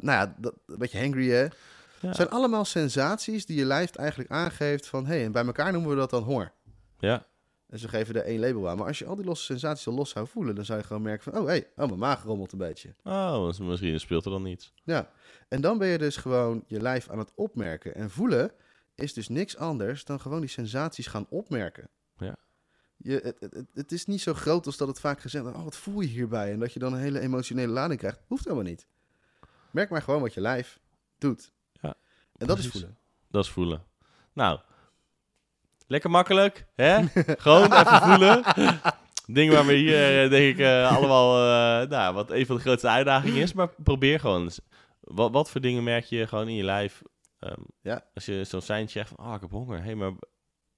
nou 0.00 0.02
ja, 0.04 0.34
dat, 0.38 0.54
een 0.66 0.78
beetje 0.78 1.00
hangry, 1.00 1.30
hè? 1.30 1.42
Ja. 1.42 2.08
Het 2.08 2.16
zijn 2.16 2.30
allemaal 2.30 2.64
sensaties 2.64 3.46
die 3.46 3.58
je 3.58 3.64
lijf 3.64 3.94
eigenlijk 3.94 4.30
aangeeft 4.30 4.86
van... 4.86 5.06
hé, 5.06 5.14
hey, 5.14 5.24
en 5.24 5.32
bij 5.32 5.44
elkaar 5.44 5.72
noemen 5.72 5.90
we 5.90 5.96
dat 5.96 6.10
dan 6.10 6.22
honger. 6.22 6.52
Ja, 6.98 7.26
En 7.72 7.78
ze 7.78 7.88
geven 7.88 8.14
er 8.14 8.24
één 8.24 8.40
label 8.40 8.68
aan. 8.68 8.76
Maar 8.76 8.86
als 8.86 8.98
je 8.98 9.06
al 9.06 9.16
die 9.16 9.24
losse 9.24 9.44
sensaties 9.44 9.86
al 9.86 9.94
los 9.94 10.10
zou 10.10 10.26
voelen... 10.26 10.54
dan 10.54 10.64
zou 10.64 10.78
je 10.78 10.84
gewoon 10.84 11.02
merken 11.02 11.32
van... 11.32 11.40
oh, 11.40 11.46
hé, 11.46 11.52
hey, 11.52 11.68
oh, 11.76 11.86
mijn 11.86 11.98
maag 11.98 12.22
rommelt 12.22 12.52
een 12.52 12.58
beetje. 12.58 12.94
oh, 13.04 13.58
misschien 13.58 14.00
speelt 14.00 14.24
er 14.24 14.30
dan 14.30 14.42
niets. 14.42 14.72
Ja, 14.84 15.10
en 15.48 15.60
dan 15.60 15.78
ben 15.78 15.88
je 15.88 15.98
dus 15.98 16.16
gewoon 16.16 16.64
je 16.66 16.80
lijf 16.80 17.08
aan 17.08 17.18
het 17.18 17.32
opmerken. 17.34 17.94
En 17.94 18.10
voelen 18.10 18.52
is 18.94 19.12
dus 19.12 19.28
niks 19.28 19.56
anders 19.56 20.04
dan 20.04 20.20
gewoon 20.20 20.40
die 20.40 20.48
sensaties 20.48 21.06
gaan 21.06 21.26
opmerken. 21.28 21.88
Ja. 22.16 22.36
Je, 22.96 23.20
het, 23.22 23.40
het, 23.40 23.66
het- 23.74 23.92
is 23.92 24.06
niet 24.06 24.20
zo 24.20 24.34
groot 24.34 24.66
als 24.66 24.76
dat 24.76 24.88
het 24.88 25.00
vaak 25.00 25.20
gezegd 25.20 25.42
wordt. 25.44 25.58
Oh, 25.58 25.64
wat 25.64 25.76
voel 25.76 26.00
je 26.00 26.08
hierbij? 26.08 26.52
En 26.52 26.58
dat 26.58 26.72
je 26.72 26.78
dan 26.78 26.92
een 26.92 27.00
hele 27.00 27.20
emotionele 27.20 27.72
lading 27.72 27.98
krijgt. 28.00 28.20
Hoeft 28.26 28.44
helemaal 28.44 28.64
niet. 28.64 28.86
Merk 29.70 29.90
maar 29.90 30.02
gewoon 30.02 30.20
wat 30.20 30.34
je 30.34 30.40
lijf 30.40 30.80
doet. 31.18 31.52
Ja, 31.80 31.94
En 32.36 32.46
dat 32.46 32.58
is 32.58 32.68
voelen. 32.68 32.96
Dat 33.30 33.44
is 33.44 33.50
voelen. 33.50 33.84
Nou, 34.32 34.60
Lekker 35.92 36.10
makkelijk, 36.10 36.66
hè? 36.74 37.06
Gewoon 37.38 37.72
even 37.72 38.02
voelen. 38.08 38.42
Ding 39.26 39.52
waar 39.52 39.66
we 39.66 39.72
hier, 39.72 40.24
eh, 40.24 40.30
denk 40.30 40.54
ik, 40.54 40.58
eh, 40.58 40.96
allemaal, 40.96 41.36
eh, 41.36 41.88
nou, 41.88 42.14
wat 42.14 42.30
een 42.30 42.46
van 42.46 42.56
de 42.56 42.62
grootste 42.62 42.88
uitdagingen 42.88 43.42
is. 43.42 43.52
Maar 43.52 43.68
probeer 43.68 44.20
gewoon. 44.20 44.42
eens. 44.42 44.60
Wat, 45.00 45.32
wat 45.32 45.50
voor 45.50 45.60
dingen 45.60 45.84
merk 45.84 46.04
je 46.04 46.26
gewoon 46.26 46.48
in 46.48 46.54
je 46.54 46.64
lijf? 46.64 47.02
ehm, 47.38 47.60
Ja. 47.80 48.04
Als 48.14 48.24
je 48.24 48.44
zo'n 48.44 48.60
seintje 48.60 48.98
zegt 48.98 49.12
van, 49.16 49.24
ah, 49.26 49.34
ik 49.34 49.40
heb 49.40 49.50
honger. 49.50 49.78
Hé, 49.78 49.84
hey, 49.84 49.94
maar 49.94 50.12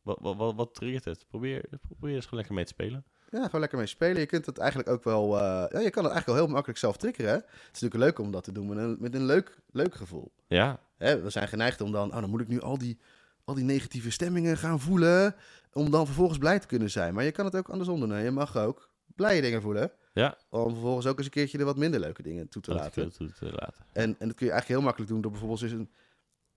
wat, 0.03 0.19
wat, 0.21 0.37
wat, 0.37 0.55
wat 0.55 0.75
triggert 0.75 1.05
het? 1.05 1.25
Probeer, 1.29 1.65
probeer 1.81 2.15
eens 2.15 2.25
gewoon 2.25 2.39
lekker 2.39 2.55
mee 2.55 2.65
te 2.65 2.73
spelen. 2.73 3.05
Ja, 3.31 3.45
gewoon 3.45 3.61
lekker 3.61 3.79
mee 3.79 3.87
spelen. 3.87 4.21
Je 4.21 4.27
kunt 4.27 4.47
het 4.47 4.59
eigenlijk 4.59 4.89
ook 4.91 5.05
wel... 5.05 5.39
ja, 5.39 5.63
je 5.63 5.69
kan 5.71 6.05
het 6.05 6.13
eigenlijk 6.13 6.27
wel 6.27 6.37
heel 6.37 6.47
makkelijk 6.47 6.79
zelf 6.79 6.97
triggeren. 6.97 7.31
Hè? 7.31 7.37
Het 7.37 7.71
is 7.73 7.81
natuurlijk 7.81 8.03
leuk 8.05 8.19
om 8.27 8.33
dat 8.33 8.45
te 8.45 8.53
doen 8.53 8.67
met 8.67 8.79
een, 8.79 8.97
met 9.01 9.15
een 9.15 9.25
leuk, 9.25 9.59
leuk 9.71 9.95
gevoel. 9.95 10.33
Ja, 10.47 10.79
Hè, 10.97 11.21
we 11.21 11.31
zijn 11.31 11.49
geneigd 11.49 11.81
om 11.81 11.93
dan... 11.93 12.15
Oh, 12.15 12.21
dan 12.21 12.31
moet 12.31 12.41
ik 12.41 12.49
nu 12.49 12.61
al 12.61 12.79
die, 12.79 12.99
al 13.45 13.55
die 13.55 13.65
negatieve 13.65 14.11
stemmingen 14.11 14.57
gaan 14.57 14.81
voelen... 14.81 15.35
om 15.73 15.91
dan 15.91 16.07
vervolgens 16.07 16.39
blij 16.39 16.59
te 16.59 16.67
kunnen 16.67 16.91
zijn. 16.91 17.15
Maar 17.15 17.25
je 17.25 17.33
kan 17.33 17.45
het 17.45 17.57
ook 17.57 17.69
andersom 17.69 18.01
doen. 18.01 18.11
hè. 18.11 18.19
Je 18.19 18.31
mag 18.31 18.57
ook 18.57 18.91
blije 19.15 19.41
dingen 19.41 19.63
voelen... 19.63 19.93
ja. 20.13 20.37
om 20.51 20.71
vervolgens 20.73 21.07
ook 21.07 21.17
eens 21.17 21.27
een 21.27 21.33
keertje 21.33 21.59
de 21.59 21.65
wat 21.65 21.77
minder 21.77 22.01
leuke 22.01 22.23
dingen 22.23 22.49
toe 22.49 22.63
te 22.63 22.71
Dat 22.71 22.79
laten. 22.81 23.13
toe 23.13 23.33
te 23.33 23.45
laten. 23.45 23.87
En, 23.93 24.17
en 24.19 24.27
dat 24.29 24.37
kun 24.37 24.47
je 24.47 24.53
eigenlijk 24.53 24.69
heel 24.69 24.81
makkelijk 24.81 25.11
doen 25.11 25.21
door 25.21 25.31
bijvoorbeeld 25.31 25.63
eens 25.63 25.73
een... 25.73 25.91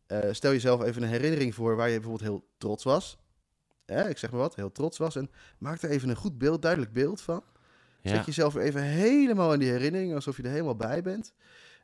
eh, 0.08 0.34
stel 0.34 0.52
jezelf 0.52 0.84
even 0.84 1.04
een 1.04 1.10
herinnering 1.10 1.56
voor 1.56 1.76
waar 1.76 1.90
je 1.90 2.00
bijvoorbeeld 2.00 2.30
heel 2.30 2.48
trots 2.58 2.84
was. 2.84 3.18
Ik 3.86 4.18
zeg 4.18 4.32
maar 4.32 4.40
wat, 4.40 4.56
heel 4.56 4.72
trots 4.72 4.98
was. 4.98 5.16
En 5.16 5.30
maak 5.58 5.82
er 5.82 5.90
even 5.90 6.10
een 6.10 6.16
goed 6.16 6.38
beeld, 6.38 6.62
duidelijk 6.62 6.94
beeld 6.94 7.22
van. 7.22 7.44
Ja. 8.02 8.16
Zet 8.16 8.26
jezelf 8.26 8.56
even 8.56 8.82
helemaal 8.84 9.54
in 9.54 9.60
die 9.60 9.70
herinnering, 9.70 10.14
alsof 10.14 10.38
je 10.38 10.44
er 10.44 10.50
helemaal 10.50 10.76
bij 10.76 11.02
bent. 11.02 11.34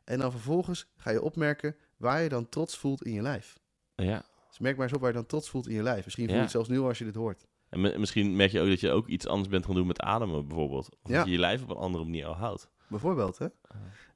En 0.04 0.18
dan 0.18 0.30
vervolgens 0.30 0.86
ga 0.96 1.10
je 1.10 1.22
opmerken 1.22 1.76
waar 1.96 2.22
je 2.22 2.28
dan 2.28 2.48
trots 2.48 2.78
voelt 2.78 3.04
in 3.04 3.12
je 3.12 3.22
lijf. 3.22 3.58
ja. 3.94 4.24
Dus 4.54 4.62
merk 4.62 4.76
maar 4.76 4.86
eens 4.86 4.94
op 4.94 5.00
waar 5.00 5.10
je 5.10 5.16
dan 5.16 5.26
trots 5.26 5.48
voelt 5.48 5.68
in 5.68 5.74
je 5.74 5.82
lijf. 5.82 6.04
Misschien 6.04 6.24
voel 6.24 6.32
je 6.34 6.38
Ja. 6.38 6.46
het 6.46 6.52
zelfs 6.54 6.68
nu 6.68 6.78
al 6.80 6.86
als 6.88 6.98
je 6.98 7.04
dit 7.04 7.14
hoort. 7.14 7.46
En 7.68 7.80
mi- 7.80 7.98
misschien 7.98 8.36
merk 8.36 8.50
je 8.52 8.60
ook 8.60 8.68
dat 8.68 8.80
je 8.80 8.90
ook 8.90 9.06
iets 9.08 9.26
anders 9.26 9.48
bent 9.48 9.66
gaan 9.66 9.74
doen 9.74 9.86
met 9.86 10.00
ademen, 10.00 10.46
bijvoorbeeld. 10.48 10.88
Of 11.02 11.10
Ja. 11.10 11.16
dat 11.16 11.26
je 11.26 11.32
je 11.32 11.38
lijf 11.38 11.62
op 11.62 11.70
een 11.70 11.76
andere 11.76 12.04
manier 12.04 12.26
al 12.26 12.34
houdt. 12.34 12.68
Bijvoorbeeld, 12.88 13.38
hè? 13.38 13.46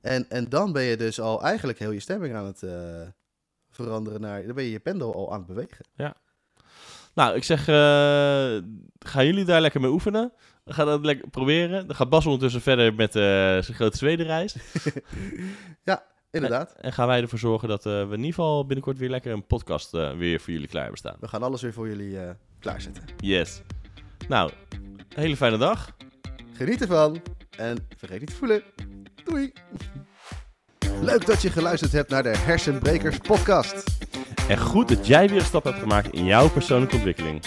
En, 0.01 0.31
en 0.31 0.49
dan 0.49 0.73
ben 0.73 0.83
je 0.83 0.97
dus 0.97 1.21
al 1.21 1.43
eigenlijk 1.43 1.79
heel 1.79 1.91
je 1.91 2.01
stemming 2.01 2.35
aan 2.35 2.45
het 2.47 2.63
eh, 2.63 3.01
veranderen 3.71 4.21
naar... 4.21 4.47
Dan 4.47 4.55
ben 4.55 4.65
je 4.65 4.71
je 4.71 4.79
pendel 4.81 5.15
al 5.15 5.33
aan 5.33 5.39
het 5.39 5.47
bewegen. 5.47 5.85
Nou, 7.15 7.35
ik 7.37 7.45
zeg, 7.45 7.61
eh, 7.69 7.75
gaan 8.99 9.27
jullie 9.27 9.45
daar 9.45 9.61
lekker 9.61 9.81
mee 9.81 9.91
oefenen? 9.91 10.33
Ga 10.67 10.85
dat 10.85 11.05
lekker 11.05 11.29
proberen. 11.31 11.87
Dan 11.87 11.97
gaat 11.97 12.09
Bas 12.09 12.25
ondertussen 12.25 12.61
verder 12.61 12.95
met 12.95 13.17
eh, 13.17 13.23
zijn 13.23 13.75
grote 13.75 13.97
Zwedenreis. 13.97 14.57
Inderdaad. 16.31 16.75
En 16.81 16.93
gaan 16.93 17.07
wij 17.07 17.21
ervoor 17.21 17.39
zorgen 17.39 17.69
dat 17.69 17.87
eh, 17.87 17.93
we 17.93 17.99
in 18.01 18.11
ieder 18.11 18.25
geval 18.25 18.67
binnenkort 18.67 18.99
weer 18.99 19.09
lekker 19.09 19.33
een 19.33 19.47
podcast 19.47 19.95
eh, 19.95 20.17
weer 20.17 20.41
voor 20.41 20.53
jullie 20.53 20.69
klaar 20.69 20.83
hebben 20.83 21.01
staan. 21.01 21.17
We 21.21 21.29
gaan 21.29 21.43
alles 21.43 21.63
weer 21.63 21.73
voor 21.73 21.89
jullie 21.89 22.21
eh, 22.21 22.31
klaarzetten. 22.59 23.05
Yes. 23.17 23.63
Nou, 24.29 24.51
een 24.71 25.07
hele 25.15 25.37
fijne 25.37 25.57
dag. 25.57 25.97
Geniet 26.53 26.81
ervan 26.81 27.23
en 27.57 27.87
vergeet 27.97 28.21
niet 28.21 28.29
te 28.31 28.37
voelen. 28.37 28.63
Doei! 29.25 29.53
Leuk 31.01 31.27
dat 31.27 31.43
je 31.43 31.51
geluisterd 31.51 31.93
hebt 31.93 32.11
naar 32.11 32.23
de 32.23 32.37
Hersenbrekers 32.37 33.19
podcast. 33.19 33.85
En 34.49 34.59
goed 34.59 34.89
dat 34.89 35.07
jij 35.07 35.29
weer 35.29 35.39
een 35.39 35.45
stap 35.45 35.65
hebt 35.65 35.79
gemaakt 35.79 36.13
in 36.13 36.25
jouw 36.25 36.51
persoonlijke 36.51 36.95
ontwikkeling. 36.95 37.43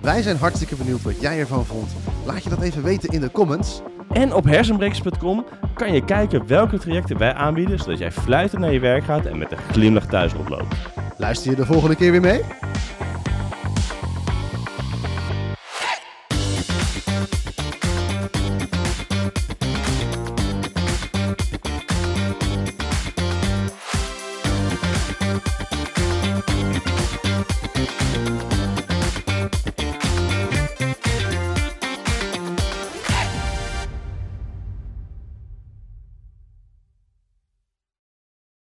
Wij 0.00 0.22
zijn 0.22 0.36
hartstikke 0.36 0.76
benieuwd 0.76 1.02
wat 1.02 1.20
jij 1.20 1.38
ervan 1.38 1.64
vond. 1.64 1.90
Laat 2.26 2.42
je 2.44 2.50
dat 2.50 2.62
even 2.62 2.82
weten 2.82 3.08
in 3.08 3.20
de 3.20 3.30
comments. 3.30 3.80
En 4.08 4.34
op 4.34 4.44
hersenbrekers.com 4.44 5.46
kan 5.76 5.92
je 5.92 6.04
kijken 6.04 6.46
welke 6.46 6.78
trajecten 6.78 7.18
wij 7.18 7.34
aanbieden, 7.34 7.78
zodat 7.78 7.98
jij 7.98 8.12
fluitend 8.12 8.60
naar 8.60 8.72
je 8.72 8.80
werk 8.80 9.04
gaat 9.04 9.26
en 9.26 9.38
met 9.38 9.52
een 9.52 9.58
glimlach 9.70 10.06
thuis 10.06 10.34
oploopt. 10.34 10.74
Luister 11.16 11.50
je 11.50 11.56
de 11.56 11.66
volgende 11.66 11.96
keer 11.96 12.10
weer 12.10 12.20
mee? 12.20 12.42